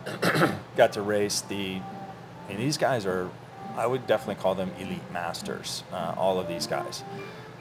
[0.75, 1.79] got to race the.
[2.49, 3.29] And these guys are,
[3.77, 5.83] I would definitely call them elite masters.
[5.91, 7.03] Uh, all of these guys.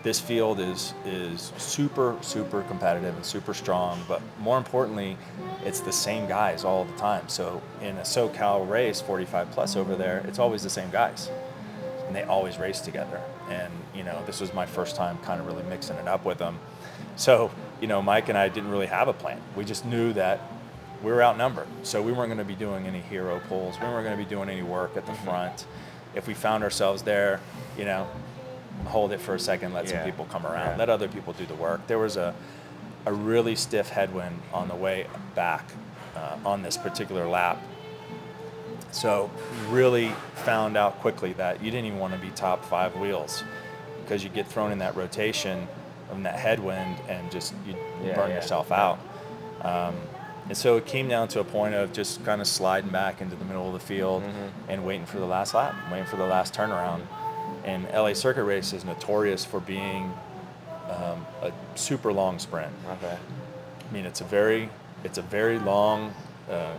[0.03, 4.01] This field is is super super competitive and super strong.
[4.07, 5.17] But more importantly,
[5.65, 7.29] it's the same guys all the time.
[7.29, 11.31] So in a SoCal race, 45 plus over there, it's always the same guys,
[12.07, 13.21] and they always race together.
[13.49, 16.39] And you know, this was my first time kind of really mixing it up with
[16.39, 16.59] them.
[17.17, 17.51] So
[17.81, 19.41] you know, Mike and I didn't really have a plan.
[19.57, 20.41] We just knew that
[21.03, 21.69] we were outnumbered.
[21.83, 23.79] So we weren't going to be doing any hero pulls.
[23.79, 25.67] We weren't going to be doing any work at the front.
[26.15, 27.41] If we found ourselves there,
[27.79, 28.07] you know,
[28.87, 29.93] hold it for a second, let Yeah.
[30.03, 30.77] some people come around, Yeah.
[30.77, 31.87] let other people do the work.
[31.87, 32.35] There was a,
[33.07, 35.65] a really stiff headwind on the way back
[36.17, 37.59] uh, on this particular lap.
[38.93, 39.31] So
[39.71, 40.11] really
[40.45, 43.43] found out quickly that you didn't even want to be top five wheels
[44.03, 45.67] because you get thrown in that rotation
[46.11, 48.99] of that headwind and just you Yeah, burn yourself out.
[49.63, 49.95] Um,
[50.49, 53.35] and so it came down to a point of just kind of sliding back into
[53.37, 54.51] the middle of the field Mhm.
[54.69, 57.03] and waiting for the last lap, waiting for the last turnaround.
[57.65, 60.13] And LA Circuit Race is notorious for being
[60.91, 62.71] um, a super long sprint.
[62.99, 63.17] Okay.
[63.17, 64.69] I mean, it's a very,
[65.03, 66.13] it's a very long.
[66.51, 66.73] Uh,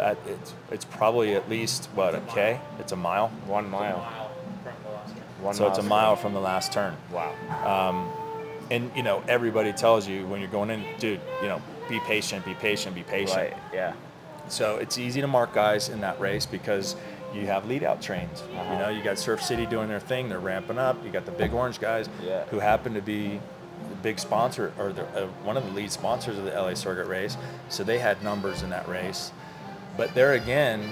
[0.00, 2.58] uh, it's it's probably at least what a k.
[2.80, 3.28] It's a mile.
[3.46, 3.98] One mile.
[3.98, 4.30] Mile
[4.64, 5.44] from the last turn.
[5.44, 5.88] One So it's a mile.
[6.06, 6.96] mile from the last turn.
[7.12, 7.34] Wow.
[8.70, 12.44] And you know, everybody tells you when you're going in, dude, you know, be patient,
[12.44, 13.36] be patient, be patient.
[13.36, 13.56] Right.
[13.72, 13.92] Yeah.
[14.48, 16.96] So it's easy to mark guys in that race because
[17.34, 18.42] you have lead out trains.
[18.42, 18.72] Uh-huh.
[18.72, 21.02] You know, you got Surf City doing their thing, they're ramping up.
[21.04, 22.44] You got the big orange guys Yeah.
[22.46, 23.40] who happen to be
[23.88, 27.06] the big sponsor or the, uh, one of the lead sponsors of the LA Circuit
[27.06, 27.36] race.
[27.68, 29.32] So they had numbers in that race.
[29.96, 30.90] But there again,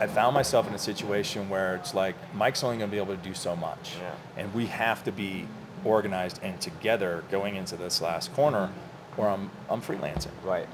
[0.00, 3.14] I found myself in a situation where it's like Mike's only going to be able
[3.16, 4.42] to do so much, Yeah.
[4.42, 5.46] and we have to be
[5.84, 8.70] organized and together going into this last corner,
[9.16, 10.30] where I'm I'm freelancing.
[10.44, 10.66] Right.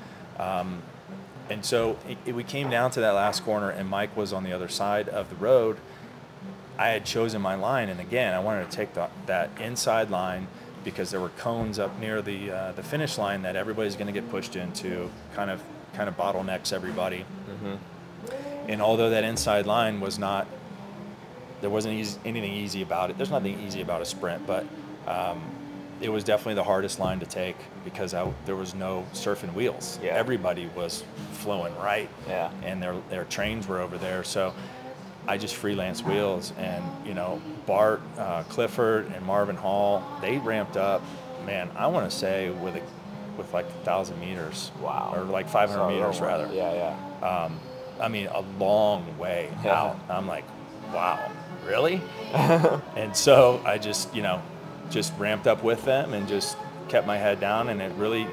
[1.50, 4.44] And so it, it- we came down to that last corner, and Mike was on
[4.44, 5.78] the other side of the road.
[6.78, 10.46] I had chosen my line, and again, I wanted to take the, that inside line
[10.84, 14.12] because there were cones up near the uh, the finish line that everybody's going to
[14.12, 15.62] get pushed into, kind of
[15.94, 17.24] kind of bottlenecks everybody.
[18.68, 20.46] And although that inside line was not,
[21.62, 23.16] there wasn't easy, anything easy about it.
[23.16, 24.66] There's nothing easy about a sprint, but
[25.06, 25.40] um,
[26.00, 29.98] it was definitely the hardest line to take because I, there was no surfing wheels.
[30.02, 30.10] Yeah.
[30.14, 32.50] Everybody was flowing right, Yeah.
[32.62, 34.22] and their their trains were over there.
[34.24, 34.54] So
[35.26, 40.76] I just freelance wheels, and you know Bart, uh, Clifford, and Marvin Hall, they ramped
[40.76, 41.02] up.
[41.46, 42.82] Man, I want to say with a
[43.36, 45.12] with like a thousand meters, Wow.
[45.14, 46.48] or like 500 So meters rather.
[46.52, 46.94] Yeah.
[47.20, 47.26] Yeah.
[47.44, 47.60] Um,
[48.00, 49.80] I mean, a long way Yeah.
[49.80, 49.98] out.
[50.08, 50.44] I'm like,
[50.92, 51.30] wow,
[51.66, 52.00] really?
[52.96, 54.40] and so I just, you know,
[54.90, 56.56] just ramped up with them and just
[56.88, 57.68] kept my head down.
[57.68, 58.26] And it really,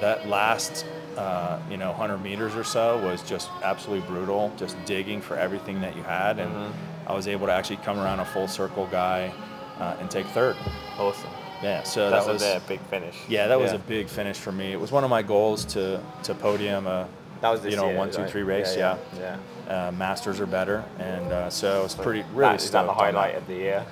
[0.00, 0.84] that last,
[1.16, 5.80] uh, you know, 100 meters or so was just absolutely brutal, just digging for everything
[5.80, 6.38] that you had.
[6.38, 7.10] And Mm-hmm.
[7.10, 9.32] I was able to actually come around a full circle guy
[9.78, 10.56] uh, and take third.
[10.98, 11.30] Awesome.
[11.62, 12.42] Yeah, so That's that was.
[12.42, 13.16] a big finish.
[13.28, 14.72] Yeah, that was a big finish for me.
[14.72, 17.08] It was one of my goals to to podium a
[17.40, 18.30] That was this you know year, one two right?
[18.30, 18.76] three race.
[18.76, 18.98] Yeah.
[19.18, 19.86] Yeah, yeah.
[19.88, 22.54] Uh, masters are better, and uh, so it's pretty really.
[22.56, 23.86] is that the highlight of the year?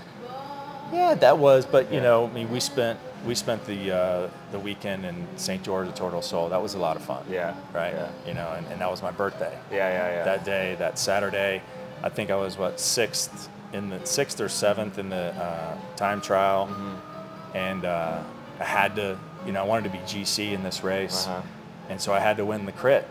[0.93, 1.67] Yeah, that was.
[1.67, 2.05] But you Yeah.
[2.05, 5.63] know, I mean, we spent we spent the uh, the weekend in St.
[5.63, 6.49] George del Sol.
[6.49, 7.25] That was a lot of fun.
[7.29, 7.55] Yeah.
[7.73, 7.93] Right.
[7.95, 8.09] Yeah.
[8.27, 9.57] You know, and, and that was my birthday.
[9.71, 9.89] Yeah.
[9.91, 10.09] Yeah.
[10.17, 10.25] Yeah.
[10.25, 11.63] That day, that Saturday,
[12.03, 16.21] I think I was what sixth in the sixth or seventh in the uh, time
[16.21, 17.57] trial, Mm-hmm.
[17.57, 18.23] and uh,
[18.61, 21.43] I had to, you know, I wanted to be GC in this race, Uh-huh.
[21.91, 23.07] and so I had to win the crit,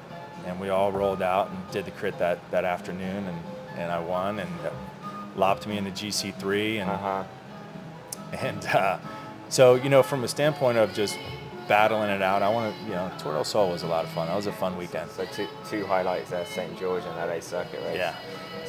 [0.48, 3.38] and we all rolled out and did the crit that that afternoon, and
[3.78, 4.50] and I won, and
[5.36, 7.24] lopped me into GC three, and Uh huh.
[8.34, 8.98] And uh,
[9.50, 11.18] so you know, from a standpoint of just
[11.68, 14.12] battling it out, I want to, you know, Tour del Sol was a lot of
[14.12, 14.28] fun.
[14.28, 15.10] That was a fun weekend.
[15.12, 16.78] So two, two highlights there, St.
[16.80, 17.98] George and LA Circuit race.
[17.98, 18.16] Yeah.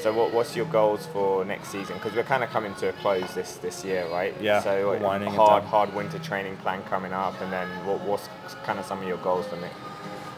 [0.00, 1.96] So what, what's your goals for next season?
[1.96, 4.34] Because we're kind of coming to a close this, this year, right?
[4.40, 8.28] Yeah, So we're winding hard hard winter training plan coming up, and then what, what's
[8.64, 9.76] kind of some of your goals for next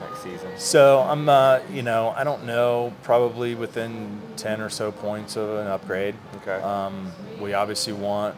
[0.00, 0.50] next season?
[0.56, 5.50] So I'm, uh, you know, I don't know, probably within 10 or so points of
[5.58, 6.14] an upgrade.
[6.36, 6.62] Okay.
[6.62, 7.10] Um,
[7.40, 8.36] we obviously want,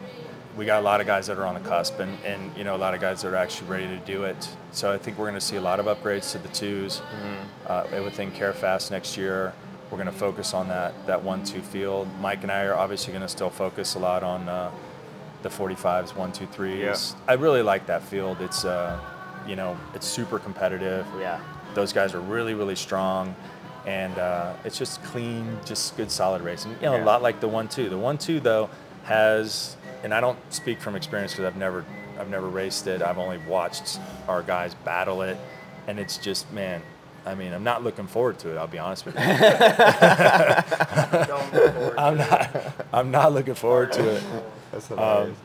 [0.57, 2.75] we got a lot of guys that are on the cusp and, and, you know,
[2.75, 4.49] a lot of guys that are actually ready to do it.
[4.71, 7.01] So I think we're going to see a lot of upgrades to the 2s
[7.67, 9.53] uh, within CareFast next year.
[9.89, 12.07] We're going to focus on that, that one-two field.
[12.19, 14.71] Mike and I are obviously going to still focus a lot on uh,
[15.41, 16.79] the 45s, one, two, threes.
[17.17, 17.21] Yeah.
[17.27, 18.41] I really like that field.
[18.41, 18.99] It's, uh,
[19.47, 21.05] you know, it's super competitive.
[21.19, 21.39] Yeah.
[21.73, 23.33] Those guys are really, really strong,
[23.85, 26.71] and uh, it's just clean, just good, solid racing.
[26.81, 27.03] You know, Yeah.
[27.03, 27.89] a lot like the one-two.
[27.89, 28.69] The one-two though
[29.03, 31.85] has, and I don't speak from experience because I've never,
[32.19, 33.01] I've never raced it.
[33.01, 35.37] I've only watched our guys battle it,
[35.87, 36.81] and it's just, man.
[37.23, 38.57] I mean, I'm not looking forward to it.
[38.57, 39.21] I'll be honest with you.
[41.27, 42.73] Don't look forward I'm not.
[42.93, 44.23] I'm not looking forward to it.
[44.71, 45.29] That's hilarious.
[45.29, 45.35] Um,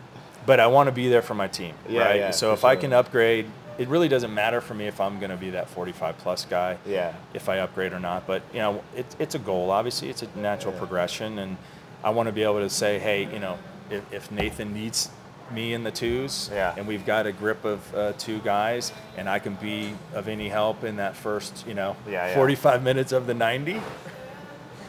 [0.47, 1.75] but I want to be there for my team.
[1.89, 2.17] Yeah, right?
[2.17, 3.47] yeah, so for if I can upgrade,
[3.79, 6.79] it really doesn't matter for me if I'm going to be that 45 plus guy.
[6.87, 7.13] Yeah.
[7.35, 9.71] If I upgrade or not, but you know, it, it's a goal.
[9.71, 10.79] Obviously, it's a natural Yeah.
[10.79, 11.57] progression, and
[12.03, 13.59] I want to be able to say, hey, you know,
[13.91, 15.11] if, if Nathan needs
[15.53, 16.75] me in the twos, Yeah.
[16.77, 20.49] and we've got a grip of uh, two guys, and I can be of any
[20.49, 22.35] help in that first, you know, Yeah, yeah.
[22.35, 23.81] 45 minutes of the 90,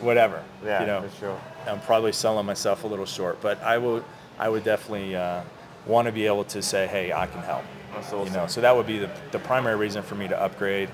[0.02, 0.44] whatever.
[0.66, 1.42] Yeah, you know, for sure.
[1.68, 4.04] I'm probably selling myself a little short, but I would
[4.40, 5.42] I would definitely uh,
[5.88, 7.64] want to be able to say, hey, I can help.
[7.94, 10.90] That's You know, so that would be the, the primary reason for me to upgrade,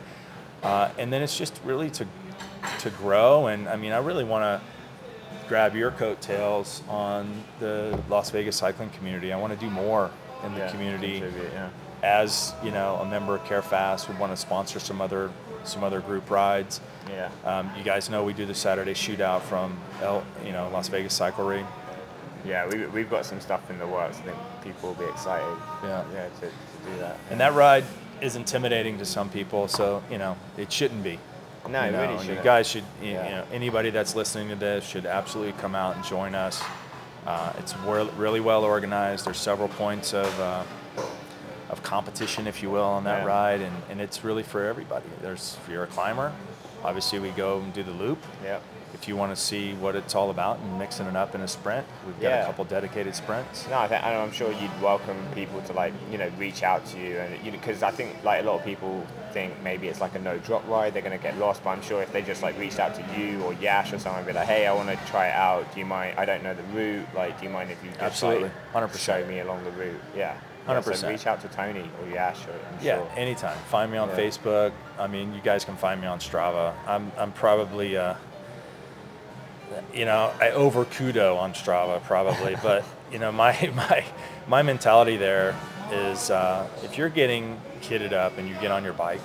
[0.63, 2.07] uh, and then it's just really to
[2.79, 3.47] to grow.
[3.47, 4.61] And I mean, I really want to
[5.47, 9.31] grab your coattails on the Las Vegas cycling community.
[9.33, 10.09] I want to do more
[10.43, 11.69] in the Yeah, community yeah.
[12.01, 14.09] as you know a member of CareFast.
[14.09, 15.31] We want to sponsor some other
[15.63, 16.81] some other group rides.
[17.09, 17.29] Yeah.
[17.45, 21.17] Um, you guys know we do the Saturday shootout from El, you know Las Vegas
[21.17, 21.65] Cyclery.
[22.45, 24.17] Yeah, we, we've got some stuff in the works.
[24.17, 25.57] I think people will be excited.
[25.83, 26.03] Yeah.
[26.13, 27.17] Yeah, to, to do that.
[27.29, 27.85] And that ride
[28.21, 31.19] is intimidating to some people, so you know it shouldn't be.
[31.69, 33.29] No, you know, really and You guys should, you, Yeah.
[33.29, 36.61] know, anybody that's listening to this should absolutely come out and join us.
[37.25, 39.25] Uh, it's really well organized.
[39.25, 40.63] There's several points of uh,
[41.69, 43.27] of competition, if you will, on that Yeah.
[43.27, 45.05] ride, and, and it's really for everybody.
[45.21, 46.31] There's if you're a climber,
[46.83, 48.19] obviously we go and do the loop.
[48.43, 48.59] Yeah.
[48.93, 51.47] If you want to see what it's all about and mixing it up in a
[51.47, 52.43] sprint, we've got Yeah.
[52.43, 53.67] a couple dedicated sprints.
[53.67, 56.99] No, I think, I'm sure you'd welcome people to like, you know, reach out to
[56.99, 60.13] you, and you because I think like a lot of people think maybe it's like
[60.13, 61.63] a no drop ride, they're gonna get lost.
[61.63, 64.23] But I'm sure if they just like reached out to you or Yash or someone,
[64.25, 65.73] be like, hey, I want to try it out.
[65.73, 66.13] Do you mind?
[66.19, 67.07] I don't know the route.
[67.15, 68.51] Like, do you mind if you just Absolutely.
[68.73, 68.99] 100%.
[68.99, 69.99] show me along the route?
[70.15, 70.35] Yeah.
[70.67, 71.09] Yeah, so 100%.
[71.09, 72.45] reach out to Tony or Yash.
[72.45, 73.09] Or, Yeah, sure.
[73.17, 73.57] anytime.
[73.69, 74.15] Find me on Yeah.
[74.15, 74.71] Facebook.
[74.97, 76.73] I mean, you guys can find me on Strava.
[76.87, 78.13] I'm, I'm probably, uh,
[79.93, 84.03] you know, I over kudo on Strava probably, but you know, my my
[84.47, 85.55] my mentality there
[85.91, 89.21] is uh, if you're getting kitted up and you get on your bike,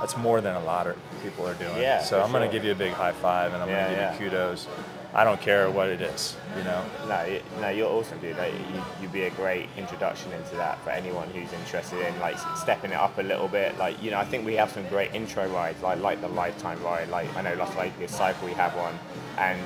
[0.00, 1.76] that's more than a lot of people are doing.
[1.78, 3.96] Yeah, So I'm going to give you a big high five and I'm Yeah, going
[3.96, 4.12] to yeah.
[4.12, 4.68] give you kudos.
[5.16, 6.84] I don't care what it is, you know.
[7.06, 8.36] No, no, you're awesome, dude.
[8.36, 12.36] Like, you, you'd be a great introduction into that for anyone who's interested in like
[12.56, 13.78] stepping it up a little bit.
[13.78, 16.82] Like, you know, I think we have some great intro rides, like like the lifetime
[16.82, 17.10] ride.
[17.10, 18.98] Like, I know Las Vegas Cycle, we have one,
[19.38, 19.60] and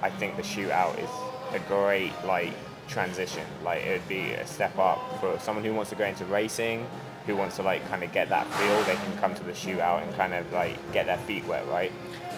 [0.00, 1.10] I think the shootout is
[1.52, 2.52] a great like
[2.86, 3.44] transition.
[3.64, 6.86] Like, it would be a step up for someone who wants to go into racing,
[7.28, 8.82] who wants to like kind of get that feel.
[8.84, 11.92] They can come to the shootout and kind of like get their feet wet, right?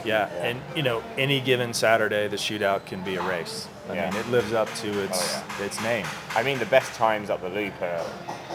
[0.05, 0.45] Yeah, Yeah.
[0.49, 3.69] and you know, any given Saturday, the shootout can be a race.
[3.89, 4.11] I Yeah.
[4.11, 6.07] mean, it lives up to its Oh, its name.
[6.35, 8.05] I mean, the best times up the loop are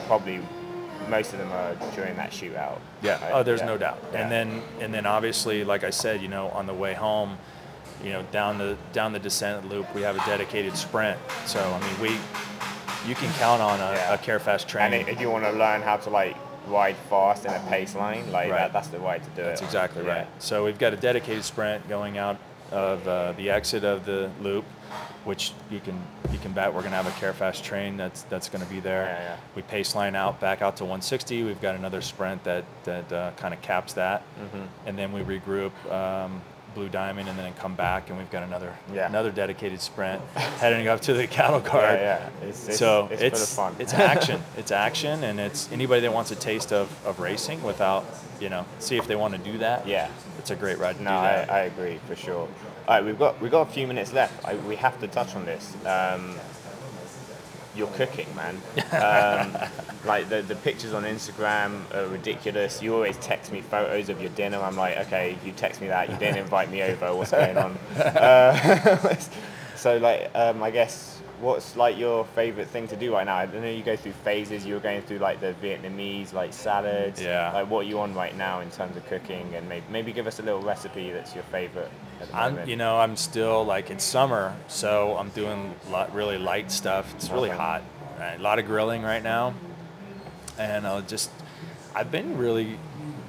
[0.07, 0.41] probably
[1.09, 2.79] most of them are during that shootout.
[3.01, 3.13] Yeah.
[3.23, 3.31] right?
[3.31, 3.67] Oh, there's Yeah.
[3.67, 3.99] no doubt.
[4.11, 4.21] Yeah.
[4.21, 7.37] And then and then obviously, like I said, you know, on the way home,
[8.03, 11.17] you know, down the down the descent loop, we have a dedicated sprint.
[11.45, 12.17] So I mean, we
[13.07, 14.13] you can count on a, Yeah.
[14.13, 14.93] a Carefast train.
[14.93, 16.35] i- if you want to learn how to like
[16.67, 18.57] ride fast in a pace line, like Right.
[18.57, 19.43] that, that's the way to do That's it.
[19.45, 20.13] That's exactly Yeah.
[20.19, 20.27] right.
[20.39, 22.37] So we've got a dedicated sprint going out
[22.71, 24.65] of uh, the exit of the loop,
[25.23, 25.99] which you can
[26.31, 28.79] you can bet we're going to have a Carefast train that's that's going to be
[28.79, 29.05] there.
[29.05, 29.35] Yeah, yeah.
[29.55, 31.43] We pace line out back out to 160.
[31.43, 34.63] We've got another sprint that that uh, kind of caps that, Mm-hmm.
[34.87, 35.71] and then we regroup.
[35.91, 36.41] Um,
[36.75, 39.07] Blue Diamond, and then come back, and we've got another Yeah.
[39.07, 40.21] another dedicated sprint
[40.59, 41.99] heading up to the cattle guard.
[41.99, 42.47] Yeah, yeah.
[42.47, 43.75] It's, it's, so it's, it's fun.
[43.79, 44.43] it's action.
[44.57, 48.05] It's action, and it's anybody that wants a taste of, of racing without,
[48.39, 49.87] you know, see if they want to do that.
[49.87, 50.09] Yeah.
[50.37, 51.31] it's a great ride to No, do I.
[51.49, 52.47] I agree for sure.
[52.87, 54.45] All right, we've got we've got a few minutes left.
[54.45, 55.73] I, we have to touch on this.
[55.85, 56.35] Um,
[57.75, 58.61] your cooking, man.
[58.91, 59.57] Um,
[60.05, 62.81] like the the pictures on Instagram are ridiculous.
[62.81, 64.59] You always text me photos of your dinner.
[64.59, 66.09] I'm like, okay, you text me that.
[66.09, 67.13] You didn't invite me over.
[67.15, 67.77] What's going on?
[67.95, 69.15] Uh,
[69.75, 73.35] so like, um, I guess what's like your favorite thing to do right now?
[73.35, 74.65] I know you go through phases.
[74.65, 77.21] You're going through like the Vietnamese like salads.
[77.21, 77.51] Yeah.
[77.51, 79.53] Like what are you on right now in terms of cooking?
[79.55, 81.91] And maybe maybe give us a little recipe that's your favorite.
[82.33, 87.13] I'm, you know, I'm still like it's summer, so I'm doing li- really light stuff.
[87.15, 87.57] It's really Okay.
[87.57, 87.81] hot.
[88.19, 88.35] Right?
[88.39, 89.53] A lot of grilling right now,
[90.57, 91.29] and I'll just,
[91.93, 92.77] I've been really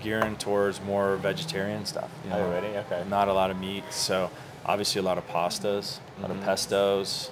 [0.03, 2.11] gearing towards more vegetarian stuff.
[2.25, 2.51] You Oh, know?
[2.51, 2.77] really?
[2.79, 3.03] Okay.
[3.09, 4.31] Not a lot of meat, so
[4.65, 6.39] obviously a lot of pastas, a lot Mhm.
[6.39, 7.31] of pestos.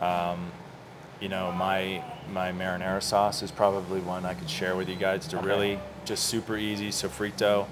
[0.00, 0.50] Um,
[1.20, 2.02] you know, my
[2.32, 5.32] my marinara sauce is probably one I could share with you guys.
[5.32, 5.46] A Okay.
[5.46, 7.66] really just super easy sofrito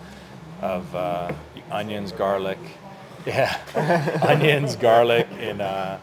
[0.62, 1.32] of uh,
[1.72, 2.58] onions, garlic,
[3.26, 3.58] yeah,
[4.22, 5.98] onions, garlic, and uh,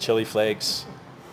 [0.00, 0.86] chili flakes,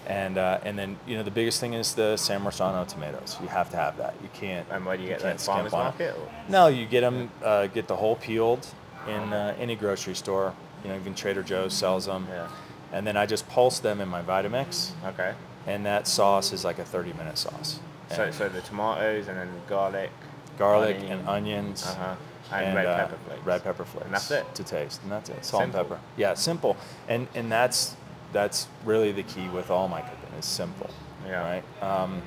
[0.07, 3.38] and uh, and then you know the biggest thing is the San Marzano tomatoes.
[3.41, 4.13] You have to have that.
[4.21, 4.67] You can't.
[4.71, 5.43] And where do you get can't that?
[5.45, 6.15] Farmers market?
[6.17, 6.30] Or?
[6.49, 8.67] No, you get them, uh, get the whole peeled
[9.07, 10.53] in uh, any grocery store.
[10.84, 12.28] You know, even Trader Joe's sells them.
[12.30, 12.47] Yeah.
[12.93, 15.34] And then I just pulse them in my Vitamix, Okay.
[15.67, 17.80] and that sauce is like a 30 minute sauce.
[18.11, 20.11] So, And so the tomatoes and then garlic.
[20.59, 21.19] garlic onion.
[21.19, 21.84] and onions.
[21.86, 22.15] Uh-huh.
[22.52, 23.46] And, red uh, pepper flakes.
[23.46, 24.06] Red pepper flakes.
[24.06, 24.56] And that's it?
[24.56, 25.43] To taste, and that's it.
[25.43, 25.80] Salt Simple.
[25.82, 26.02] and pepper.
[26.18, 26.78] Yeah, simple.
[27.08, 27.96] And and that's
[28.34, 30.89] that's really the key with all my cooking is simple.
[31.28, 31.41] Yeah.
[31.41, 31.84] Right.
[31.84, 32.22] Um,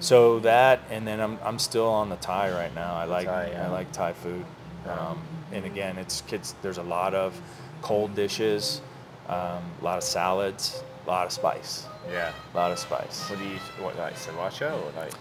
[0.00, 2.94] so that, and then I'm I'm still on the Thai right now.
[2.94, 3.66] I like Thai, yeah.
[3.66, 4.44] I like Thai food.
[4.86, 4.94] Yeah.
[4.94, 5.20] Um,
[5.52, 6.54] and again, it's kids.
[6.62, 7.40] There's a lot of
[7.82, 8.80] cold dishes,
[9.28, 12.32] um, a lot of salads, a lot of spice, Yeah.
[12.54, 15.12] a lot of spice, What do you what like sriracha or like?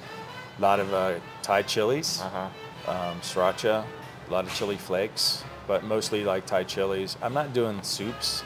[0.58, 2.22] a lot of uh, Thai chilies.
[2.22, 2.30] Uh
[2.86, 2.92] huh.
[2.92, 3.84] um, sriracha,
[4.28, 7.18] a lot of chili flakes, but mostly like Thai chilies.
[7.22, 8.44] I'm not doing soups.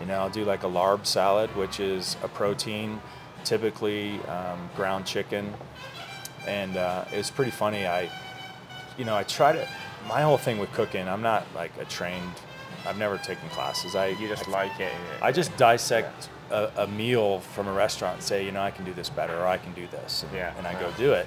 [0.00, 3.00] You know, I'll do like a larb salad, which is a protein,
[3.44, 5.54] typically um, ground chicken.
[6.46, 7.86] And uh, it's pretty funny.
[7.86, 8.10] I,
[8.98, 9.66] you know, I try to.
[10.08, 12.32] My whole thing with cooking, I'm not like a trained
[12.86, 13.94] I've never taken classes.
[13.94, 14.92] I You just I, like it.
[15.22, 18.84] I just dissect a, a meal from a restaurant and say, you know, I can
[18.84, 20.22] do this better or I can do this.
[20.22, 20.80] And, Yeah, and I yeah.
[20.80, 21.26] go do it.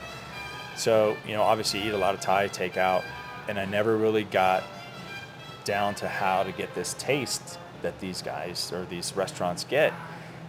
[0.75, 3.03] So, you know, obviously eat a lot of Thai takeout
[3.47, 4.63] and I never really got
[5.63, 9.93] down to how to get this taste that these guys or these restaurants get.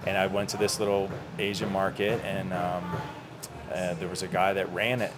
[0.07, 2.96] And I went to this little Asian market and um,
[3.72, 5.12] uh, there was a guy that ran it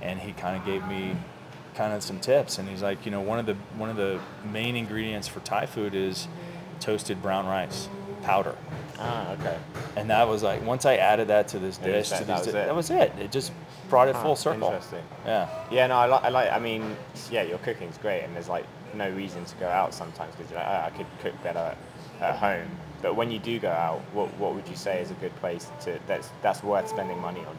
[0.00, 1.16] and he kind of gave me
[1.74, 4.20] kind of some tips and he's like you know one of the one of the
[4.52, 6.28] main ingredients for thai food is
[6.80, 7.88] toasted brown rice
[8.22, 8.54] powder
[8.98, 9.58] Ah, okay.
[9.96, 12.52] and that was like once i added that to this dish to that was it?
[12.52, 13.52] that was it it just
[13.88, 15.02] brought it Ah, full circle Interesting.
[15.26, 16.24] yeah Yeah, no, I like.
[16.24, 16.50] I like.
[16.52, 16.96] I mean,
[17.30, 18.64] yeah, your cooking's great, and there's like
[18.94, 21.74] no reason to go out sometimes because you're like, oh, I could cook better
[22.20, 22.68] at home.
[23.02, 25.68] But when you do go out, what what would you say is a good place
[25.84, 27.56] to that's that's worth spending money on?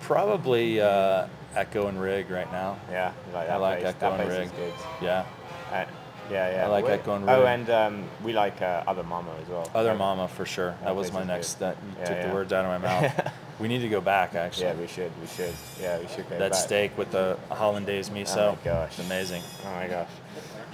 [0.00, 3.94] probably uh, echo and rig right now Yeah, like I like place.
[3.94, 4.46] Echo that and Rig.
[4.46, 4.72] is good.
[5.02, 5.24] yeah
[5.72, 5.84] Uh,
[6.30, 6.64] yeah, yeah.
[6.64, 9.70] I like Echo and Oh, and um, we like uh, Other Mama as well.
[9.74, 11.60] other mama for sure that, was my next good.
[11.60, 12.26] that you Yeah, took yeah.
[12.28, 15.10] the words out of my mouth we need to go back actually Yeah, we should.
[15.20, 15.54] We should.
[15.80, 16.38] Yeah, we should go back.
[16.40, 16.60] that back.
[16.60, 18.98] steak with the hollandaise miso Oh my gosh.
[18.98, 20.08] it's amazing Oh my gosh.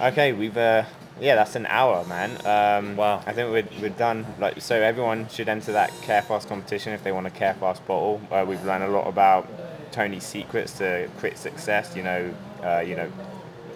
[0.01, 0.83] Okay, we've uh,
[1.21, 2.31] yeah, that's an hour, man.
[2.45, 3.23] Um, Wow.
[3.25, 4.25] I think we're, we're done.
[4.37, 8.19] Like, so everyone should enter that Carefast competition if they want a Carefast bottle.
[8.29, 9.47] Uh, we've learned a lot about
[9.93, 11.95] Tony's secrets to crit success.
[11.95, 13.09] You know, uh, you know,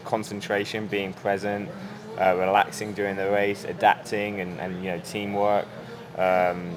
[0.09, 1.69] concentration, being present,
[2.19, 5.65] uh, relaxing during the race, adapting, and, and you know, teamwork.
[6.17, 6.75] Um,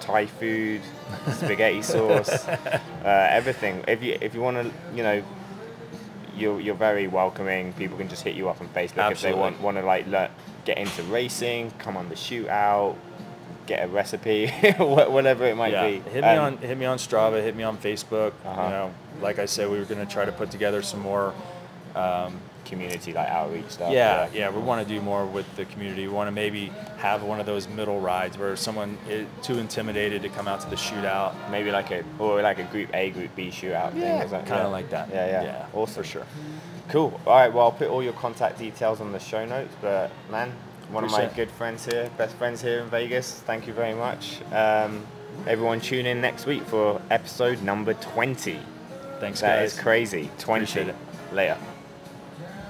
[0.00, 0.82] Thai food,
[1.32, 2.58] spaghetti sauce, uh,
[3.04, 3.82] everything.
[3.88, 5.22] If you if you want to, you know,
[6.36, 7.72] you're you're very welcoming.
[7.72, 10.30] People can just hit you up on Facebook if they want want to like learn,
[10.64, 12.96] get into racing, come on the shootout,
[13.66, 15.88] get a recipe, whatever it might yeah.
[15.88, 16.00] be.
[16.10, 18.32] Hit me Um, on hit me on Strava, hit me on Facebook.
[18.44, 18.62] Uh-huh.
[18.62, 21.34] You know, like I said, we were going to try to put together some more.
[21.96, 23.92] Um, community like outreach stuff.
[23.92, 26.02] yeah, yeah, we want to do more with the community.
[26.08, 30.20] We want to maybe have one of those middle rides where someone is too intimidated
[30.22, 31.32] to come out to the shootout.
[31.48, 34.00] Maybe like a or like a group A, group B shootout thing.
[34.02, 34.66] Yeah, is that- kinda yeah.
[34.66, 35.08] like that.
[35.12, 36.02] Yeah, yeah, Yeah, awesome.
[36.02, 36.26] for sure.
[36.88, 37.20] Cool.
[37.24, 37.52] All right.
[37.52, 39.72] Well, I'll put all your contact details on the show notes.
[39.80, 40.52] But man,
[40.90, 43.42] one of my good friends here, best friends here in Vegas.
[43.46, 44.38] Thank you very much.
[44.52, 45.06] Um,
[45.46, 48.58] everyone, tune in next week for episode number twenty.
[49.20, 49.74] Thanks, That guys.
[49.74, 50.30] is crazy.
[50.38, 50.92] Twenty.
[51.32, 51.56] Later.